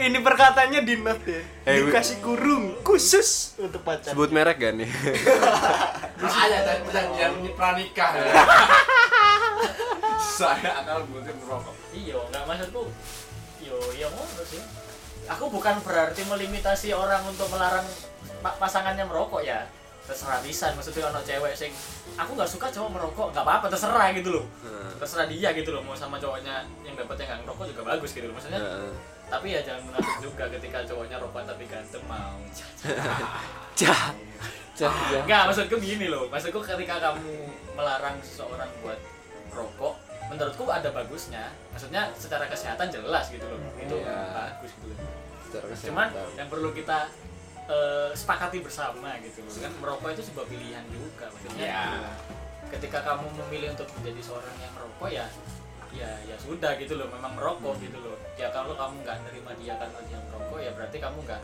ini 0.00 0.18
perkataannya 0.18 0.80
dinot 0.80 1.20
ya. 1.26 1.40
Eh, 1.68 1.84
Dikasih 1.84 2.24
kurung 2.24 2.80
khusus 2.80 3.58
untuk 3.60 3.84
pacar. 3.84 4.16
Sebut 4.16 4.32
merek 4.32 4.56
gak 4.56 4.72
nih? 4.80 4.88
Makanya 6.22 6.58
tadi 6.64 6.80
perjanjian 6.88 7.32
pranikah. 7.52 8.10
Saya 10.40 10.72
akan 10.80 11.04
berhenti 11.12 11.32
merokok. 11.36 11.74
iya 11.92 12.16
nggak 12.16 12.42
maksudku 12.48 12.82
yo 13.60 13.76
yo 13.92 14.08
aku 15.30 15.44
bukan 15.48 15.78
berarti 15.80 16.22
melimitasi 16.24 16.90
orang 16.90 17.22
untuk 17.24 17.46
melarang 17.48 17.86
pa- 18.40 18.56
pasangannya 18.56 19.04
merokok 19.04 19.40
ya 19.40 19.62
terserah 20.02 20.42
bisa 20.42 20.74
maksudnya 20.74 21.06
ono 21.06 21.22
cewek 21.22 21.54
sing 21.54 21.70
aku 22.14 22.34
nggak 22.34 22.50
suka 22.50 22.66
cowok 22.68 22.90
merokok 22.90 23.28
nggak 23.30 23.44
apa-apa 23.44 23.66
terserah 23.68 24.10
gitu 24.10 24.30
loh 24.32 24.44
terserah 24.98 25.24
dia 25.24 25.54
gitu 25.54 25.70
loh 25.70 25.80
mau 25.80 25.94
sama 25.94 26.18
cowoknya 26.18 26.66
yang 26.82 26.94
dapetnya 26.94 27.30
nggak 27.30 27.40
ngerokok 27.44 27.64
juga 27.68 27.82
bagus 27.86 28.10
gitu 28.10 28.26
loh 28.26 28.34
maksudnya 28.34 28.58
Heeh. 28.58 28.90
tapi 29.30 29.46
ya 29.48 29.60
jangan 29.62 29.82
munafik 29.86 30.16
juga 30.20 30.44
ketika 30.50 30.78
cowoknya 30.84 31.16
rokok 31.16 31.42
tapi 31.46 31.62
ganteng 31.64 32.02
mau 32.04 32.34
Cah. 32.50 32.92
Cah. 33.78 34.12
cah. 34.76 34.92
Enggak, 35.14 35.42
maksudku 35.46 35.76
gini 35.76 36.08
loh. 36.08 36.28
Maksudku 36.28 36.60
ketika 36.60 37.00
kamu 37.00 37.48
melarang 37.72 38.16
seseorang 38.20 38.68
buat 38.80 38.96
rokok, 39.48 39.96
menurutku 40.28 40.68
ada 40.68 40.88
bagusnya. 40.90 41.48
Maksudnya 41.70 42.12
secara 42.12 42.44
kesehatan 42.44 42.88
jelas 42.88 43.28
gitu 43.28 43.44
loh. 43.44 43.56
Itu 43.76 43.96
Iya. 43.96 44.20
bagus 44.32 44.72
gitu. 44.76 44.92
loh. 44.92 44.98
Secara 45.50 45.66
Cuman 45.76 46.08
kesehatan. 46.08 46.36
yang 46.36 46.48
perlu 46.48 46.70
kita 46.70 46.98
eh, 47.66 48.10
sepakati 48.12 48.58
bersama 48.60 49.14
gitu 49.20 49.38
loh. 49.40 49.52
Kan 49.52 49.72
merokok 49.76 50.08
itu 50.10 50.22
sebuah 50.24 50.46
pilihan 50.46 50.84
juga. 50.88 51.26
Maksudnya 51.28 51.66
Iya. 51.66 52.10
ketika 52.68 52.98
kamu 53.00 53.26
memilih 53.36 53.68
untuk 53.72 53.90
menjadi 53.92 54.20
seorang 54.24 54.54
yang 54.56 54.72
merokok 54.72 55.10
ya 55.10 55.26
ya 55.90 56.06
ya 56.24 56.36
sudah 56.36 56.70
gitu 56.76 56.94
loh 56.94 57.10
memang 57.10 57.34
merokok 57.34 57.74
gitu 57.78 57.98
loh 57.98 58.14
ya 58.34 58.46
kalau 58.48 58.70
kamu 58.72 59.02
nggak 59.02 59.16
nerima 59.24 59.50
dia 59.56 59.74
karena 59.74 59.98
dia 60.04 60.18
merokok 60.20 60.58
ya 60.60 60.70
berarti 60.70 60.96
kamu 60.96 61.18
nggak 61.20 61.40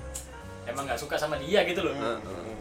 emang 0.65 0.87
nggak 0.87 0.95
suka 0.97 1.15
sama 1.15 1.35
dia 1.37 1.63
gitu 1.63 1.83
loh 1.83 1.91
Heeh. 1.91 2.55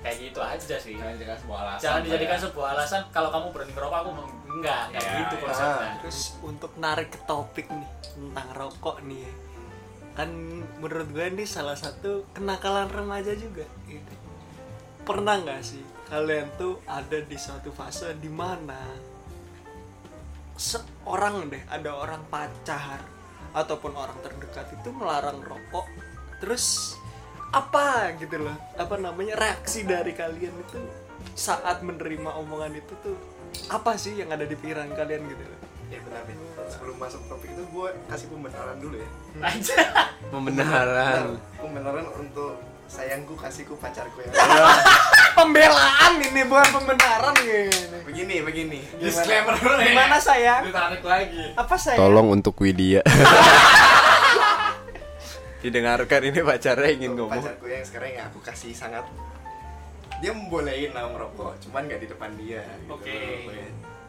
kayak 0.00 0.16
gitu 0.20 0.40
aja 0.40 0.74
sih 0.76 0.98
Jangan 0.98 1.14
dijadikan 1.14 1.38
sebuah 1.38 1.58
alasan. 1.60 1.80
jangan 1.80 2.00
dijadikan 2.02 2.34
ya. 2.34 2.42
sebuah 2.42 2.68
alasan 2.72 3.00
kalau 3.08 3.30
kamu 3.30 3.46
berani 3.48 3.72
ngerokok 3.72 3.98
aku 4.00 4.10
mau 4.10 4.26
enggak 4.50 4.82
kayak 4.88 5.02
Ya, 5.04 5.12
gitu 5.16 5.34
ya. 5.34 5.42
konsepnya 5.46 5.90
Terus 6.02 6.20
untuk 6.42 6.72
narik 6.76 7.08
ke 7.08 7.18
topik 7.24 7.66
nih 7.68 7.88
tentang 8.02 8.48
rokok 8.50 8.96
nih 9.00 9.18
ya. 9.20 9.32
Kan 10.18 10.30
menurut 10.82 11.08
gue 11.12 11.26
ini 11.30 11.44
salah 11.46 11.78
satu 11.78 12.26
kenakalan 12.34 12.90
remaja 12.90 13.34
juga 13.36 13.64
gitu. 13.86 14.14
Pernah 15.06 15.42
nggak 15.42 15.62
sih 15.64 15.82
kalian 16.10 16.50
tuh 16.58 16.82
ada 16.90 17.22
di 17.22 17.38
suatu 17.38 17.70
fase 17.70 18.18
di 18.18 18.26
mana 18.26 19.10
seorang 20.58 21.46
deh 21.48 21.62
ada 21.70 21.94
orang 21.94 22.26
pacar 22.26 22.98
ataupun 23.54 23.94
orang 23.94 24.18
terdekat 24.20 24.74
itu 24.74 24.90
melarang 24.90 25.38
rokok 25.38 25.86
terus 26.42 26.98
apa 27.54 28.10
gitu 28.18 28.42
loh 28.42 28.58
apa 28.74 28.94
namanya 28.98 29.38
reaksi 29.38 29.86
dari 29.86 30.14
kalian 30.14 30.54
itu 30.54 30.82
saat 31.38 31.82
menerima 31.86 32.36
omongan 32.42 32.74
itu 32.74 32.92
tuh 33.02 33.16
apa 33.70 33.94
sih 33.94 34.18
yang 34.18 34.30
ada 34.34 34.46
di 34.46 34.54
pikiran 34.58 34.90
kalian 34.94 35.22
gitu 35.30 35.44
loh 35.46 35.60
Ya 35.90 35.98
benar 36.06 36.22
nih. 36.30 36.36
Sebelum 36.70 36.96
masuk 37.02 37.20
topik 37.26 37.50
itu 37.50 37.62
gue 37.66 37.88
kasih 38.06 38.26
pembenaran 38.30 38.76
dulu 38.78 38.96
ya. 38.96 39.08
aja 39.42 39.78
Pembenaran. 40.30 41.34
Pembenaran 41.58 42.06
untuk 42.14 42.62
sayangku, 42.86 43.34
kasihku, 43.34 43.74
pacarku 43.74 44.22
ya. 44.22 44.30
pembelaan 45.38 46.12
ini 46.22 46.42
bukan 46.46 46.68
pembenaran 46.74 47.34
gini 47.42 47.70
begini, 48.06 48.34
begini. 48.42 48.80
Disclaimer 48.98 49.54
dulu 49.54 49.74
nih. 49.78 49.94
gimana 49.94 50.18
saya 50.18 50.62
Ditarik 50.66 51.02
lagi. 51.06 51.44
apa 51.54 51.74
saya 51.78 51.96
Tolong 51.98 52.28
untuk 52.34 52.58
Widya. 52.58 53.02
Didengarkan 55.62 56.20
ini 56.24 56.40
pacarnya 56.40 56.88
ingin 56.90 57.12
ngomong. 57.14 57.38
pacarku 57.38 57.68
yang 57.68 57.84
sekarang 57.84 58.10
yang 58.16 58.26
aku 58.32 58.40
kasih 58.42 58.72
sangat 58.72 59.04
dia 60.20 60.36
membolehin 60.36 60.92
lah 60.92 61.08
merokok, 61.08 61.56
cuman 61.64 61.88
nggak 61.88 62.00
di 62.04 62.08
depan 62.12 62.30
dia. 62.36 62.60
Gitu. 62.60 62.92
Oke. 62.92 63.16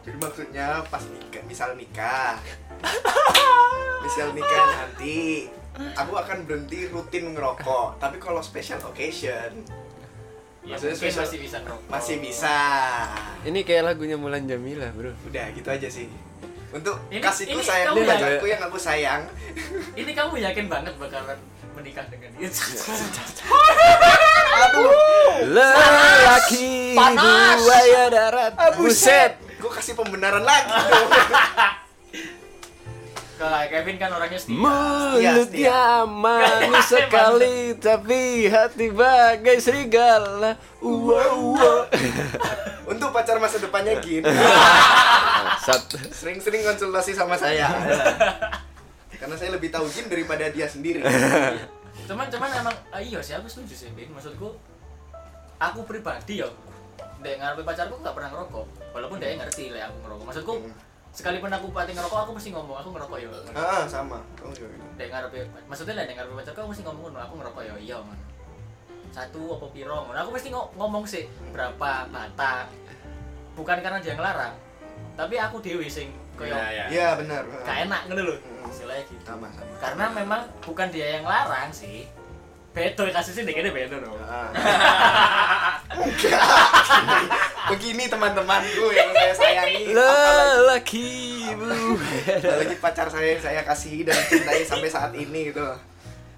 Jadi 0.02 0.16
maksudnya 0.18 0.82
pas 0.84 1.02
nikah, 1.04 1.42
misal 1.46 1.70
nikah, 1.74 2.34
misal 4.04 4.34
nikah 4.34 4.64
nanti, 4.74 5.46
aku 5.94 6.12
akan 6.12 6.42
berhenti 6.42 6.90
rutin 6.90 7.30
ngerokok. 7.32 7.96
Tapi 7.96 8.18
kalau 8.18 8.42
special 8.42 8.82
occasion 8.82 9.62
ya 10.62 10.74
Maksudnya 10.74 10.94
spesial- 10.94 11.26
masih 11.26 11.38
bisa 11.38 11.56
ngerokok 11.58 11.86
masih 11.86 12.16
bisa. 12.18 12.56
Ini 13.42 13.62
kayak 13.62 13.82
lagunya 13.84 14.14
Mulan 14.14 14.42
Jamila, 14.44 14.90
Bro. 14.90 15.14
Udah 15.24 15.50
gitu 15.50 15.66
aja 15.66 15.86
sih. 15.86 16.06
Untuk 16.72 16.98
Ini- 17.06 17.20
kasihku 17.20 17.52
ini 17.52 17.62
sayang 17.62 17.92
kamu 17.92 18.06
pacarku 18.08 18.46
yang 18.48 18.62
aku 18.64 18.78
sayang. 18.78 19.22
ini 19.92 20.10
kamu 20.10 20.34
yakin 20.40 20.66
banget 20.66 20.94
bakalan 20.96 21.38
menikah 21.74 22.06
dengan 22.08 22.30
dia 22.32 22.48
Lelaki 25.44 26.94
Panas. 26.94 27.58
buaya 27.60 28.02
darat. 28.08 28.52
Buset. 28.76 29.32
Gue 29.62 29.70
kasih 29.70 29.94
pembenaran 29.94 30.42
lagi 30.42 30.74
dong. 30.74 31.08
kalau 33.42 33.62
Kevin 33.70 33.96
kan 33.98 34.10
orangnya 34.10 34.38
setia 34.38 34.54
Mulutnya 34.58 35.82
manis 36.06 36.86
sekali 36.94 37.78
tapi 37.78 38.50
hati 38.50 38.90
bagai 38.90 39.62
serigala. 39.62 40.58
Wow, 40.82 41.54
wow. 41.54 41.86
Untuk 42.90 43.14
pacar 43.14 43.38
masa 43.38 43.62
depannya 43.62 44.02
gini. 44.02 44.26
Sering-sering 46.18 46.66
konsultasi 46.66 47.14
sama 47.14 47.38
saya. 47.38 47.70
Karena 49.14 49.38
saya 49.38 49.54
lebih 49.54 49.70
tahu 49.70 49.86
Jin 49.86 50.10
daripada 50.10 50.50
dia 50.50 50.66
sendiri. 50.66 51.06
cuman 52.02 52.26
cuman 52.26 52.50
emang 52.50 52.76
ah, 52.90 52.98
iya 52.98 53.20
sih 53.22 53.36
aku 53.36 53.46
setuju 53.46 53.74
sih 53.78 53.88
Bin 53.94 54.10
maksudku 54.10 54.58
aku 55.60 55.80
pribadi 55.86 56.40
ya 56.42 56.48
dek 57.22 57.34
ngarepe 57.36 57.62
pacarku 57.62 57.94
nggak 57.96 58.12
pernah 58.12 58.28
ngerokok 58.28 58.64
walaupun 58.92 59.16
dia 59.16 59.34
ngerti 59.34 59.64
lah 59.70 59.86
aku 59.86 59.96
ngerokok 60.00 60.24
maksudku 60.26 60.54
Hmm. 60.58 60.74
sekalipun 61.12 61.48
aku 61.48 61.66
pati 61.70 61.92
ngerokok 61.92 62.18
aku 62.20 62.32
mesti 62.34 62.48
ngomong 62.50 62.74
aku 62.74 62.88
ngerokok 62.90 63.16
ya 63.16 63.28
Ah, 63.52 63.84
sama. 63.86 64.18
Kamu 64.34 64.50
juga. 64.50 64.74
dek 64.92 65.08
ngarepe 65.08 65.38
maksudnya 65.64 65.94
lah 65.94 66.04
dek 66.04 66.14
ngarepe 66.16 66.34
pacarku 66.36 66.58
aku 66.58 66.70
mesti 66.70 66.82
ngomong 66.82 67.12
aku 67.14 67.34
ngerokok 67.36 67.62
ya 67.62 67.74
iya 67.78 67.96
man 67.98 68.18
satu 69.08 69.40
apa 69.52 69.66
piro 69.68 69.98
ngono 70.02 70.18
aku 70.18 70.30
mesti 70.30 70.48
ngo- 70.48 70.72
ngomong 70.74 71.04
sih 71.04 71.24
berapa 71.48 72.08
batang 72.08 72.64
bukan 73.52 73.78
karena 73.78 74.00
dia 74.00 74.14
ngelarang 74.14 74.56
tapi 75.12 75.36
aku 75.36 75.60
dewi 75.60 75.84
sing 75.86 76.08
koyo 76.32 76.48
Iya, 76.50 76.64
iya. 76.66 76.84
Iya, 76.88 77.08
benar. 77.16 77.44
gak 77.60 77.76
enak 77.84 78.00
ngono 78.08 78.22
lho 78.24 78.36
istilahnya 78.66 79.04
gitu 79.04 79.20
Sama, 79.22 79.46
sama. 79.46 79.68
karena 79.78 80.04
memang 80.10 80.42
bukan 80.58 80.88
dia 80.88 81.20
yang 81.20 81.24
larang 81.24 81.68
sih 81.68 82.08
beto 82.72 83.04
kasusnya 83.06 83.44
deh 83.44 83.68
beto 83.68 84.00
dong. 84.00 84.16
Enggak. 85.92 86.71
Begini 87.72 88.04
teman-temanku 88.10 88.86
yang 88.92 89.10
saya 89.14 89.34
sayangi. 89.34 89.92
Apalagi, 89.92 89.96
Lelaki 89.96 91.10
buaya 91.56 92.34
apalagi 92.38 92.76
pacar 92.80 93.06
saya 93.08 93.26
yang 93.36 93.42
saya 93.42 93.60
kasihi 93.62 94.02
dan 94.06 94.18
cintai 94.28 94.64
sampai 94.64 94.88
saat 94.88 95.12
ini 95.14 95.52
gitu. 95.52 95.64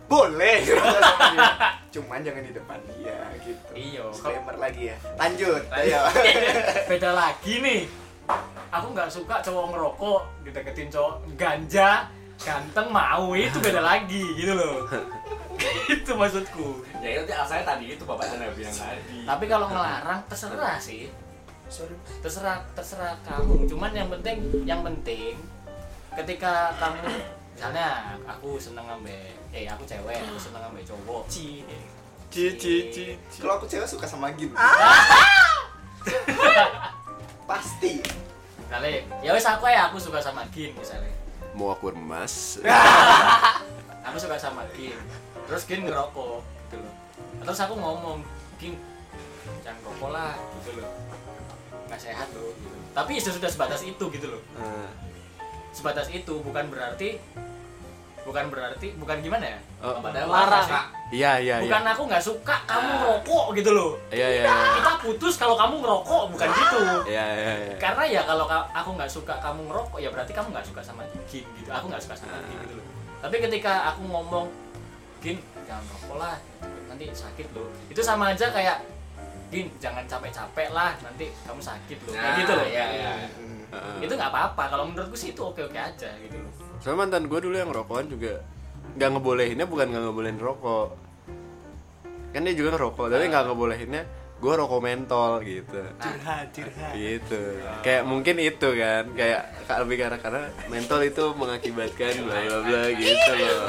Boleh. 0.05 0.61
Cuman 1.95 2.21
jangan 2.21 2.43
di 2.45 2.53
depan 2.53 2.79
dia 2.93 3.19
gitu. 3.41 3.71
Iya, 3.73 4.03
Disclaimer 4.13 4.57
lagi 4.61 4.93
ya. 4.93 4.97
Lanjut. 5.17 5.63
Ayo. 5.73 6.01
beda 6.91 7.11
lagi 7.17 7.55
nih 7.65 7.83
aku 8.75 8.87
nggak 8.91 9.11
suka 9.13 9.39
cowok 9.45 9.65
ngerokok 9.71 10.21
dideketin 10.43 10.89
cowok 10.91 11.13
ganja 11.39 12.09
ganteng 12.43 12.91
mau 12.91 13.31
itu 13.39 13.57
beda 13.63 13.79
lagi 13.79 14.25
gitu 14.35 14.53
loh 14.59 14.89
itu 15.95 16.11
maksudku 16.13 16.83
Ya 16.99 17.09
itu 17.17 17.29
alasannya 17.29 17.65
tadi 17.65 17.85
itu 17.91 18.03
bapak 18.03 18.25
saya 18.27 18.51
bilang 18.51 18.73
tadi. 18.73 19.19
tapi 19.25 19.45
kalau 19.45 19.67
ngelarang 19.69 20.21
terserah 20.27 20.77
sih 20.79 21.09
Sorry. 21.67 21.97
terserah 22.21 22.61
terserah 22.73 23.17
kamu 23.23 23.65
cuman 23.67 23.91
yang 23.91 24.09
penting 24.11 24.37
yang 24.63 24.81
penting 24.83 25.35
ketika 26.13 26.71
kamu 26.77 27.01
misalnya 27.51 27.87
aku 28.25 28.59
seneng 28.59 28.85
ngambil 28.85 29.17
eh 29.51 29.65
aku 29.65 29.83
cewek 29.83 30.19
aku 30.21 30.37
seneng 30.37 30.61
ngambil 30.61 30.83
cowok 30.85 31.23
ci 31.27 31.63
ci 32.29 32.51
ci 32.59 32.75
ci. 32.91 33.05
Kalau 33.39 33.57
aku 33.57 33.67
cewek 33.67 33.87
suka 33.87 34.05
sama 34.05 34.27
Gin. 34.35 34.51
Pasti. 37.45 38.01
misalnya 38.59 38.91
ya 39.21 39.31
wes 39.31 39.45
aku 39.45 39.65
ya 39.67 39.87
aku 39.87 39.97
suka 39.97 40.19
sama 40.19 40.43
Gin 40.51 40.75
misalnya 40.75 41.11
Mau 41.55 41.71
aku 41.71 41.95
remas. 41.95 42.59
aku 44.05 44.17
suka 44.17 44.37
sama 44.37 44.63
Gin 44.71 44.97
terus 45.45 45.65
Gin 45.65 45.83
ngerokok 45.83 46.39
gitu 46.63 46.77
loh 46.79 46.93
terus 47.41 47.59
aku 47.59 47.75
ngomong 47.75 48.21
Gin 48.57 48.77
jangan 49.61 49.81
rokok 49.83 50.11
lah 50.11 50.33
gitu 50.59 50.79
loh 50.79 50.89
nggak 51.85 52.01
sehat 52.01 52.29
loh 52.33 52.53
gitu. 52.55 52.77
tapi 52.93 53.11
ya 53.15 53.21
sudah 53.23 53.51
sebatas 53.51 53.81
itu 53.83 54.05
gitu 54.11 54.27
loh 54.29 54.43
Ah, 54.57 54.89
sebatas 55.71 56.09
itu 56.09 56.35
bukan 56.39 56.69
berarti 56.69 57.21
bukan 58.21 58.49
berarti 58.49 58.97
bukan 58.97 59.21
gimana 59.21 59.45
ya 59.47 59.59
Oh. 59.85 60.01
Larang. 60.01 60.65
sih. 60.65 60.81
Iya 61.15 61.33
iya 61.39 61.55
iya. 61.55 61.69
bukan 61.69 61.85
aku 61.85 62.03
nggak 62.09 62.25
suka 62.25 62.57
kamu 62.65 62.89
ngerokok 62.97 63.45
gitu 63.53 63.71
loh 63.71 63.93
Iya 64.09 64.29
iya. 64.33 64.45
iya. 64.45 64.57
kita 64.75 64.93
putus 64.99 65.37
kalau 65.37 65.53
kamu 65.55 65.77
ngerokok 65.79 66.33
bukan 66.33 66.49
gitu 66.49 66.81
Iya 67.05 67.21
iya 67.29 67.53
iya. 67.63 67.75
karena 67.77 68.03
ya 68.03 68.23
kalau 68.25 68.49
ka- 68.49 68.65
aku 68.73 68.97
nggak 68.97 69.13
suka 69.13 69.37
kamu 69.39 69.69
ngerokok 69.69 69.99
ya 69.99 70.09
berarti 70.09 70.33
kamu 70.33 70.49
nggak 70.51 70.65
suka 70.65 70.81
sama 70.81 71.05
Gin 71.27 71.45
gitu 71.55 71.69
aku 71.69 71.85
nggak 71.87 72.01
suka 72.01 72.17
sama 72.17 72.33
Gin 72.43 72.57
gitu 72.59 72.75
loh 72.75 72.87
tapi 73.25 73.37
ketika 73.41 73.73
aku 73.89 74.05
ngomong 74.05 74.47
Gin 75.19 75.41
jangan 75.65 75.81
rokok 75.89 76.17
lah 76.21 76.37
nanti 76.87 77.09
sakit 77.09 77.49
loh 77.57 77.73
itu 77.89 78.01
sama 78.01 78.31
aja 78.31 78.53
kayak 78.53 78.85
Gin 79.49 79.73
jangan 79.81 80.05
capek-capek 80.05 80.69
lah 80.71 80.93
nanti 81.01 81.33
kamu 81.43 81.59
sakit 81.59 81.99
loh 82.05 82.13
kayak 82.13 82.29
Nah, 82.29 82.37
gitu 82.37 82.53
loh 82.53 82.67
iya, 82.69 82.85
iya. 82.93 83.11
Heeh. 83.73 84.05
itu 84.05 84.13
nggak 84.13 84.29
apa-apa 84.29 84.63
kalau 84.69 84.85
menurutku 84.87 85.17
sih 85.17 85.33
itu 85.33 85.41
oke-oke 85.41 85.75
aja 85.75 86.11
gitu 86.21 86.37
loh 86.37 86.53
Soalnya 86.79 87.01
mantan 87.01 87.25
gue 87.27 87.41
dulu 87.41 87.57
yang 87.57 87.73
rokokan 87.73 88.07
juga 88.07 88.45
nggak 88.95 89.09
ngebolehinnya 89.11 89.65
bukan 89.65 89.87
nggak 89.89 90.03
ngebolehin 90.05 90.37
rokok. 90.37 90.89
Kan 92.31 92.45
dia 92.45 92.53
juga 92.53 92.77
ngerokok, 92.77 93.07
tapi 93.09 93.25
nggak 93.27 93.45
ngebolehinnya 93.49 94.03
gue 94.45 94.53
rokok 94.55 94.77
mentol 94.79 95.41
gitu. 95.41 95.81
curhat 95.97 96.53
curhat 96.53 96.93
Gitu. 96.93 97.41
Kayak 97.81 98.05
mungkin 98.05 98.37
itu 98.37 98.69
kan, 98.77 99.09
kayak 99.11 99.41
ka- 99.65 99.81
lebih 99.81 99.97
karena 99.97 100.21
karena 100.21 100.43
mentol 100.69 101.01
itu 101.01 101.33
mengakibatkan 101.33 102.13
bla 102.21 102.37
bla 102.45 102.59
bla 102.61 102.83
gitu 102.93 103.33
loh. 103.35 103.65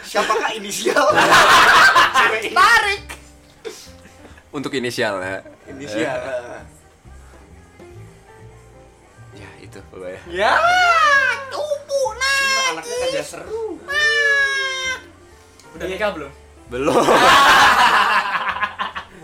Siapakah 0.00 0.56
inisial? 0.56 1.04
Cewek 2.16 2.48
ini. 2.48 2.54
tarik 2.54 3.02
Untuk 4.48 4.72
inisial 4.72 5.20
ya. 5.20 5.44
Inisial. 5.68 6.16
Ya 9.36 9.50
itu 9.60 9.78
pokoknya. 9.92 10.20
ya 10.32 10.52
Cuma 11.52 12.32
anaknya 12.72 12.96
kerja 13.04 13.22
seru. 13.22 13.76
udah 15.76 15.84
nikah 15.84 16.08
belum 16.08 16.32
Belum. 16.66 16.96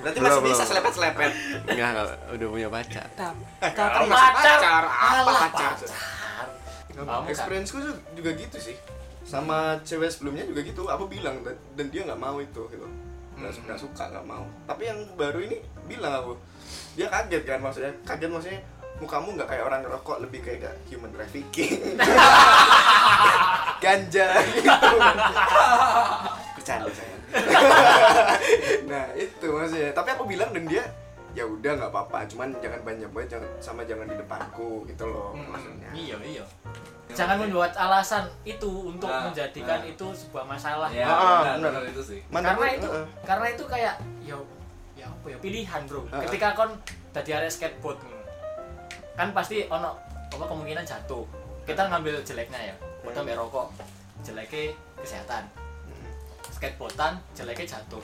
Berarti 0.03 0.19
Belum, 0.19 0.29
masih 0.29 0.43
belum. 0.43 0.53
bisa 0.53 0.65
selepet-selepet. 0.67 1.33
Enggak, 1.65 1.89
enggak, 1.89 2.07
udah 2.35 2.47
punya 2.51 2.69
pacar. 2.69 3.07
Kan 3.15 3.35
masih 4.03 4.11
pacar. 4.11 4.57
pacar. 4.59 4.83
Apa 4.85 5.17
Alah, 5.17 5.41
pacar? 5.41 5.73
Kan- 6.93 7.25
Experience 7.25 7.71
gue 7.71 7.83
juga 8.13 8.31
gitu 8.35 8.57
sih. 8.59 8.77
Sama 9.23 9.79
cewek 9.81 10.11
sebelumnya 10.11 10.45
juga 10.45 10.61
gitu. 10.61 10.83
Aku 10.85 11.07
bilang 11.07 11.41
dan, 11.73 11.87
dia 11.89 12.03
nggak 12.03 12.19
mau 12.19 12.37
itu 12.37 12.63
gitu. 12.69 12.87
Nggak 13.33 13.55
Hmm. 13.55 13.79
suka 13.79 14.05
nggak 14.11 14.27
mau. 14.27 14.45
Tapi 14.67 14.83
yang 14.85 14.99
baru 15.15 15.39
ini 15.41 15.57
bilang 15.87 16.13
aku. 16.13 16.35
Dia 16.93 17.07
kaget 17.07 17.43
kan 17.45 17.59
maksudnya. 17.59 17.95
Kaget 18.03 18.29
maksudnya 18.29 18.61
mukamu 18.95 19.35
nggak 19.35 19.49
kayak 19.49 19.65
orang 19.65 19.81
ngerokok 19.83 20.17
lebih 20.21 20.41
kayak 20.41 20.59
kayak 20.61 20.77
human 20.87 21.11
trafficking 21.11 21.75
ganja 23.83 24.27
gitu 24.47 24.71
bercanda 26.55 26.91
saya 26.93 27.12
nah 28.91 29.05
itu 29.15 29.47
maksudnya 29.47 29.91
tapi 29.91 30.09
aku 30.11 30.25
bilang 30.25 30.51
dan 30.51 30.65
dia 30.65 30.85
ya 31.33 31.43
udah 31.43 31.73
nggak 31.75 31.91
apa-apa 31.91 32.29
cuman 32.29 32.53
jangan 32.61 32.81
banyak 32.83 33.09
banget 33.09 33.29
jangan 33.35 33.49
sama 33.57 33.81
jangan 33.83 34.05
di 34.05 34.17
depanku 34.17 34.85
gitu 34.85 35.05
loh 35.07 35.33
maksudnya 35.33 35.89
iya 35.93 36.17
iya 36.21 36.45
jangan 37.13 37.41
membuat 37.41 37.73
alasan 37.75 38.25
itu 38.43 38.69
untuk 38.87 39.09
Nah, 39.09 39.29
menjadikan 39.29 39.81
nah. 39.81 39.85
itu 39.87 40.07
sebuah 40.13 40.45
masalah 40.45 40.89
Ya, 40.89 41.05
Ah, 41.05 41.13
benar, 41.13 41.57
benar. 41.57 41.71
benar 41.77 41.83
itu 41.89 42.03
sih. 42.03 42.21
Mana 42.29 42.53
karena 42.53 42.67
itu 42.73 42.89
Heeh. 42.89 43.07
karena 43.23 43.47
itu 43.49 43.65
kayak 43.67 43.95
ya 44.23 44.37
ya 44.93 45.07
apa 45.07 45.27
ya 45.29 45.37
pilihan 45.41 45.81
bro 45.85 46.01
Heeh. 46.03 46.21
ketika 46.25 46.53
kon 46.53 46.73
tadi 47.13 47.31
area 47.31 47.49
skateboard 47.49 48.01
nih, 48.01 48.17
kan 49.13 49.29
pasti 49.33 49.69
ono 49.69 49.93
apa 50.33 50.45
kemungkinan 50.49 50.85
jatuh 50.85 51.25
kita 51.65 51.85
ngambil 51.87 52.17
jeleknya 52.25 52.73
ya 52.73 52.75
udah 53.03 53.21
Hmm. 53.21 53.37
rokok 53.39 53.69
jeleknya 54.23 54.73
kesehatan 54.97 55.45
skateboardan 56.63 57.19
jeleknya 57.35 57.75
jatuh. 57.75 57.99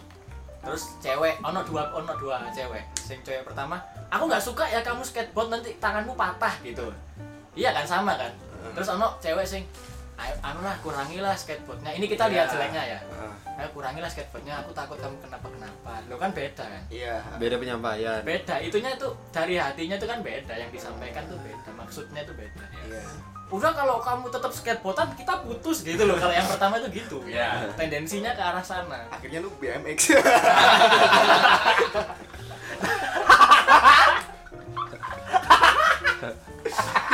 Terus 0.58 0.98
cewek 0.98 1.38
ono 1.46 1.62
dua 1.62 1.86
ono 1.94 2.10
dua 2.18 2.42
cewek. 2.50 2.82
Sing 2.98 3.22
cewek 3.22 3.46
pertama 3.46 3.78
aku 4.10 4.26
nggak 4.26 4.42
suka 4.42 4.66
ya 4.66 4.82
kamu 4.82 5.06
skateboard 5.06 5.54
nanti 5.54 5.70
tanganmu 5.78 6.18
patah 6.18 6.58
gitu. 6.66 6.90
Iya 7.54 7.70
kan 7.70 7.86
sama 7.86 8.18
kan? 8.18 8.34
Terus 8.74 8.90
ono 8.90 9.14
cewek 9.22 9.46
sing 9.46 9.62
anu 10.18 10.66
lah 10.66 10.74
kurangilah 10.82 11.38
skateboardnya. 11.38 11.94
Ini 11.94 12.10
kita 12.10 12.26
lihat 12.26 12.50
Ya. 12.50 12.52
jeleknya 12.58 12.82
ya. 12.82 13.00
Heeh. 13.06 13.34
ayo 13.58 13.70
kurangilah 13.70 14.06
skateboardnya 14.06 14.54
aku 14.58 14.70
takut 14.70 14.98
kamu 14.98 15.18
kenapa 15.18 15.46
kenapa 15.50 15.92
lo 16.06 16.14
kan 16.14 16.30
beda 16.34 16.62
kan? 16.66 16.82
Iya. 16.90 17.22
Beda 17.38 17.58
penyampaian. 17.58 18.22
beda 18.26 18.58
itunya 18.58 18.90
tuh 18.98 19.14
dari 19.30 19.54
hatinya 19.54 19.94
tuh 19.94 20.10
kan 20.10 20.18
beda 20.18 20.54
yang 20.54 20.70
disampaikan 20.70 21.22
tuh 21.26 21.38
beda 21.42 21.70
maksudnya 21.74 22.22
tuh 22.22 22.34
beda 22.34 22.62
iya 22.86 23.02
udah 23.48 23.72
kalau 23.72 23.96
kamu 24.04 24.28
tetap 24.28 24.52
skateboardan 24.52 25.08
kita 25.16 25.40
putus 25.40 25.80
gitu 25.80 26.04
loh. 26.04 26.20
Kalau 26.20 26.34
yang 26.36 26.44
pertama 26.44 26.76
tuh 26.76 26.92
gitu. 26.92 27.24
Iya. 27.24 27.72
tendensinya 27.80 28.36
ke 28.36 28.42
arah 28.44 28.64
sana. 28.64 29.08
Akhirnya 29.08 29.40
lu 29.40 29.48
BMX. 29.56 30.12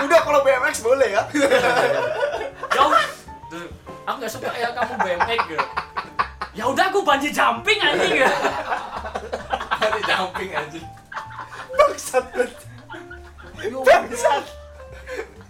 Udah 0.05 0.21
kalau 0.27 0.41
BMX 0.43 0.75
boleh 0.83 1.09
ya. 1.15 1.23
Jauh. 2.75 2.93
Tuh, 3.47 3.69
aku 4.03 4.17
nggak 4.19 4.33
suka 4.33 4.51
ya 4.59 4.69
kamu 4.75 4.95
BMX 5.01 5.39
gitu. 5.47 5.67
Ya 6.55 6.65
udah 6.71 6.85
aku 6.91 7.03
banji 7.07 7.31
jumping 7.31 7.79
anjing. 7.79 8.15
Ya 8.19 8.31
Tadi 9.79 10.01
jumping 10.07 10.51
anjing. 10.55 10.87
bangsat 11.75 12.25
bangsat 13.83 14.45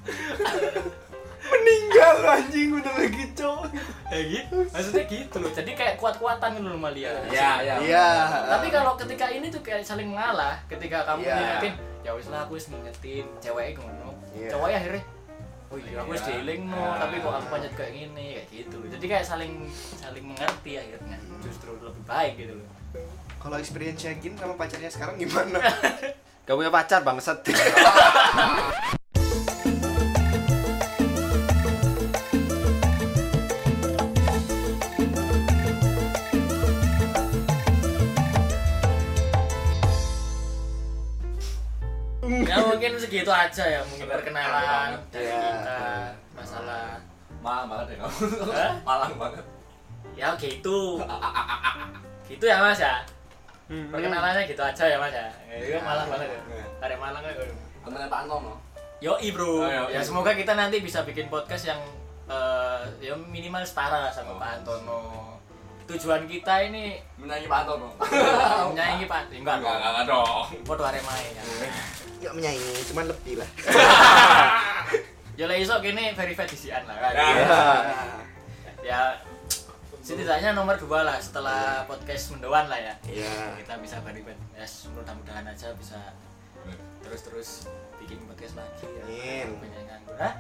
meninggal 1.44 2.16
anjing 2.26 2.72
udah 2.72 2.94
lagi 2.96 3.24
cowok 3.36 3.68
ya 4.08 4.18
gitu 4.24 4.56
maksudnya 4.66 5.04
gitu 5.04 5.36
loh 5.38 5.50
jadi 5.52 5.70
kayak 5.76 5.94
kuat-kuatan 5.96 6.56
gitu 6.56 6.68
loh 6.68 6.80
Malia 6.80 7.12
Ya, 7.28 7.60
ya. 7.60 7.74
iya 7.80 8.08
tapi 8.48 8.68
kalau 8.68 8.96
ketika 8.96 9.28
ini 9.28 9.48
tuh 9.48 9.60
kayak 9.60 9.84
saling 9.84 10.08
mengalah 10.08 10.56
ketika 10.66 11.04
kamu 11.04 11.20
Iya. 11.22 11.36
ngingetin 11.36 11.74
ya 12.00 12.10
wis 12.12 12.26
lah 12.28 12.44
aku 12.44 12.56
wis 12.56 12.66
ngingetin 12.68 13.24
ceweknya 13.38 13.76
ngono 13.78 14.10
Iya. 14.32 14.48
cowoknya 14.50 14.76
akhirnya 14.80 15.02
oh 15.68 15.76
iya 15.76 15.96
aku 16.00 16.10
wis 16.10 16.22
Iya. 16.22 16.28
dieling 16.32 16.62
no 16.64 16.80
Iya. 16.80 16.96
tapi 16.96 17.14
kok 17.20 17.32
aku 17.34 17.46
banyak 17.50 17.72
kayak 17.76 17.92
gini 17.92 18.26
kayak 18.34 18.46
gitu 18.50 18.74
loh 18.80 18.88
jadi 18.88 19.04
kayak 19.06 19.24
saling 19.24 19.52
saling 19.94 20.24
mengerti 20.24 20.72
akhirnya 20.76 21.18
justru 21.40 21.70
lebih 21.76 22.04
baik 22.04 22.32
gitu 22.36 22.54
loh 22.56 22.68
kalau 23.36 23.60
experience 23.60 24.00
Gin 24.00 24.32
sama 24.32 24.56
pacarnya 24.56 24.88
sekarang 24.88 25.20
gimana 25.20 25.60
Gak 26.44 26.60
punya 26.60 26.68
pacar 26.68 27.00
bangsat. 27.00 27.40
segitu 43.24 43.32
aja 43.34 43.64
ya 43.66 43.80
mungkin 43.82 44.06
perkenalan 44.10 44.88
dari 45.08 45.24
Iya. 45.24 45.40
kita 45.40 45.80
masalah 46.34 46.84
Malang 47.40 47.66
banget 47.68 47.86
ya 47.86 47.96
kamu. 48.00 48.16
Hah? 48.50 48.72
Malang 48.88 49.14
banget. 49.18 49.44
ya 50.14 50.28
gitu 50.36 50.78
gitu 52.30 52.44
ya 52.44 52.56
mas 52.58 52.78
ya 52.78 53.00
perkenalannya 53.66 54.44
gitu 54.44 54.60
aja 54.60 54.84
ya 54.86 54.96
mas 54.96 55.10
ya 55.10 55.26
ya 55.50 55.80
malang 55.80 56.06
banget 56.06 56.28
ya 56.30 56.40
Iya. 56.52 56.64
tarik 56.78 56.98
malang 56.98 57.20
ya 57.20 57.32
Temennya 57.84 58.08
Pak 58.08 58.20
Antono. 58.24 58.52
Yoi 58.96 59.28
bro, 59.28 59.60
Oh, 59.60 59.68
yoi. 59.68 59.92
ya 59.92 60.00
semoga 60.00 60.32
kita 60.32 60.52
nanti 60.54 60.80
bisa 60.80 61.04
bikin 61.04 61.28
podcast 61.28 61.68
yang 61.68 61.80
eh, 62.24 62.80
ya 62.98 63.12
minimal 63.12 63.60
setara 63.60 64.00
lah 64.00 64.08
sama 64.08 64.32
Oh. 64.32 64.38
Pak 64.38 64.50
Antono. 64.56 65.33
Tujuan 65.84 66.24
kita 66.24 66.54
ini 66.64 66.96
Menyanyi 67.16 67.44
Pak 67.44 67.58
Antono. 67.62 67.88
menyaingi 68.70 69.04
Pak, 69.04 69.28
enggak 69.30 69.60
Enggak, 69.60 69.60
dong. 69.60 69.80
enggak 69.84 70.04
dong. 70.06 70.44
Foto 70.64 70.82
Arema 70.82 71.12
ya. 71.14 71.42
ya 72.18 72.30
menyaingi 72.32 72.72
cuman 72.88 73.04
lebih 73.06 73.34
lah 73.36 73.50
Ya 75.40 75.44
lah 75.44 75.56
iso 75.58 75.76
kene 75.78 76.14
verified 76.14 76.46
disian 76.46 76.86
lah 76.86 76.94
kan. 76.94 77.12
Ya. 77.12 77.58
Ya 78.80 79.00
setidaknya 79.98 80.52
nomor 80.52 80.78
dua 80.78 81.02
lah 81.02 81.18
setelah 81.18 81.82
podcast 81.84 82.30
mendoan 82.30 82.64
lah 82.64 82.78
ya. 82.78 82.94
iya 83.04 83.52
Kita 83.58 83.76
bisa 83.76 83.98
verified. 84.00 84.38
Ya 84.54 84.62
mudah-mudahan 84.88 85.44
aja 85.44 85.74
bisa 85.74 85.98
terus-terus 87.02 87.66
bikin 87.98 88.22
podcast 88.24 88.56
lagi 88.56 88.86
ya. 88.86 89.04
Amin. 89.44 89.58
Nganggur. 89.74 90.16
Hah? 90.16 90.32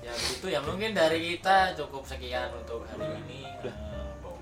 Ya 0.00 0.14
begitu 0.14 0.46
ya 0.48 0.60
mungkin 0.62 0.94
dari 0.94 1.18
kita 1.34 1.74
cukup 1.74 2.06
sekian 2.06 2.54
untuk 2.54 2.86
hari 2.86 3.10
ini. 3.26 3.44
Eh, 3.66 3.74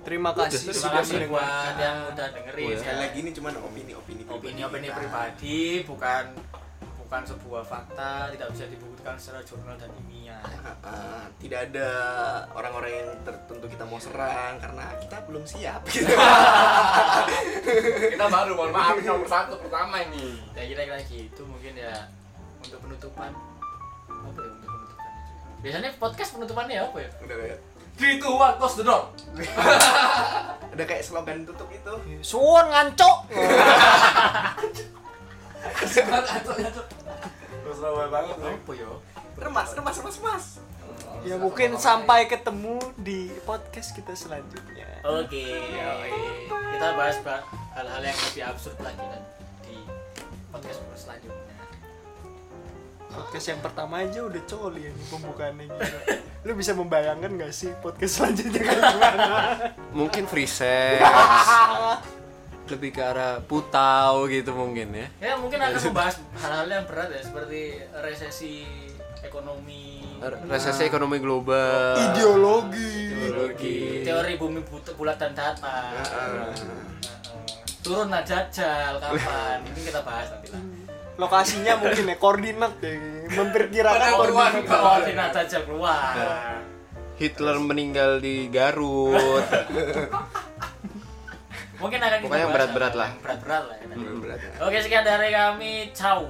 Terima 0.05 0.31
kasih 0.35 0.73
sudah 0.73 1.03
buat 1.29 1.75
yang 1.79 1.99
udah 2.15 2.29
dengerin. 2.33 2.67
oh, 2.67 2.83
ya. 2.83 2.95
lagi 2.99 3.19
ini 3.23 3.31
cuma 3.35 3.49
opini-opini 3.53 4.23
opini-opini 4.29 4.89
nah. 4.89 4.97
pribadi, 4.97 5.85
bukan 5.85 6.25
bukan 7.09 7.25
sebuah 7.25 7.65
fakta, 7.65 8.29
tidak 8.37 8.53
bisa 8.53 8.69
dibuktikan 8.69 9.17
secara 9.17 9.41
jurnal 9.41 9.81
dan 9.81 9.89
ilmiah. 9.97 10.45
Ah, 10.61 10.77
ah, 10.85 11.25
tidak 11.41 11.73
ada 11.73 11.89
orang-orang 12.53 12.93
yang 12.93 13.09
tertentu 13.25 13.65
kita 13.65 13.89
mau 13.89 13.97
serang 13.97 14.61
karena 14.61 14.93
kita 15.01 15.17
belum 15.25 15.41
siap. 15.49 15.89
kita 18.13 18.27
baru 18.29 18.53
mohon 18.53 18.77
maaf 18.77 19.01
nomor 19.01 19.25
satu 19.25 19.57
pertama 19.57 20.05
ini. 20.05 20.37
Ya 20.53 20.69
kira-kira 20.69 21.01
gitu 21.09 21.49
mungkin 21.49 21.81
ya 21.81 22.13
untuk 22.61 22.77
penutupan 22.85 23.33
apa 24.09 24.41
ya 24.45 24.51
untuk 24.53 24.69
penutupan 24.69 25.09
biasanya 25.65 25.91
podcast 25.97 26.31
penutupannya 26.37 26.77
apa 26.77 26.99
ya? 27.01 27.11
Udah, 27.25 27.37
ya. 27.41 27.57
3, 27.99 28.23
2, 28.23 28.31
1, 28.31 28.59
close 28.63 28.77
the 28.79 28.87
door. 28.87 29.11
Ada 30.73 30.83
kayak 30.87 31.03
slogan 31.03 31.43
tutup 31.43 31.67
itu. 31.75 31.93
Suwon 32.23 32.71
ngancok. 32.71 33.17
Suwon 35.83 36.23
ngancok 36.23 36.55
ngancok. 36.63 36.87
Banget 38.09 38.37
Apa 38.39 38.73
yo? 38.79 39.03
Remas, 39.39 39.71
remas, 39.75 39.95
remas, 39.99 40.17
remas 40.19 40.47
Ya 41.27 41.35
mungkin 41.35 41.75
sampai 41.79 42.31
ketemu 42.31 42.79
di 42.95 43.35
podcast 43.43 43.91
kita 43.95 44.15
selanjutnya. 44.15 44.87
Oke. 45.03 45.59
Kita 46.47 46.87
bahas 46.95 47.19
hal-hal 47.75 48.03
yang 48.03 48.19
lebih 48.31 48.43
absurd 48.47 48.79
lagi 48.79 49.03
nanti 49.03 49.35
Di 49.67 49.77
podcast 50.55 50.79
selanjutnya. 50.95 51.48
Podcast 53.09 53.47
yang 53.49 53.61
pertama 53.65 54.05
aja 54.05 54.21
udah 54.21 54.43
coli 54.45 54.85
ini 54.85 55.03
pembukaannya 55.09 55.65
gila. 55.65 55.99
Lu 56.45 56.53
bisa 56.53 56.77
membayangkan 56.77 57.41
gak 57.41 57.53
sih 57.57 57.73
podcast 57.81 58.21
selanjutnya 58.21 58.61
kayak 58.61 58.83
gimana? 58.85 59.27
mungkin 59.97 60.29
free 60.29 60.49
sex. 60.49 61.01
Lebih 62.69 62.91
ke 62.93 63.01
arah 63.01 63.41
putau 63.41 64.29
gitu 64.29 64.53
mungkin 64.53 64.93
ya. 64.93 65.09
Ya 65.25 65.33
mungkin 65.41 65.57
akan 65.57 65.81
membahas 65.89 66.21
hal-hal 66.37 66.69
yang 66.69 66.85
berat 66.85 67.09
ya 67.09 67.21
seperti 67.25 67.61
resesi 68.05 68.69
ekonomi. 69.25 70.05
Resesi 70.45 70.83
ekonomi 70.85 71.17
global. 71.17 71.97
Ideologi. 72.13 72.93
ideologi. 73.09 74.05
Teori 74.05 74.37
bumi 74.37 74.61
bulat 74.69 75.17
dan 75.17 75.33
datar. 75.33 75.97
Turun 77.81 78.13
nah 78.13 78.21
jajal 78.21 79.01
kapan? 79.01 79.65
Ini 79.65 79.81
kita 79.81 80.05
bahas 80.05 80.29
nanti 80.29 80.53
lah 80.53 80.78
Lokasinya 81.19 81.73
mungkin 81.83 82.05
ya 82.07 82.17
koordinat 82.17 82.73
ya. 82.79 82.95
Memperkirakan 83.35 84.11
koordinat. 84.15 84.63
koordinat 84.71 85.31
jajal 85.35 85.63
keluar 85.67 86.15
Hitler 87.19 87.59
meninggal 87.59 88.23
di 88.23 88.47
Garut 88.47 89.43
mungkin 91.79 91.99
akan 92.03 92.19
Pokoknya 92.27 92.47
berat-berat 92.51 92.95
lah. 92.95 93.09
yang 93.11 93.23
berat-berat 93.23 93.65
lah 93.71 93.77
ya. 93.79 93.87
Hmm. 93.95 94.19
berat 94.23 94.39
ya. 94.43 94.51
oke 94.67 94.79
sekian 94.83 95.05
dari 95.07 95.31
kami 95.31 95.73
ciao. 95.95 96.27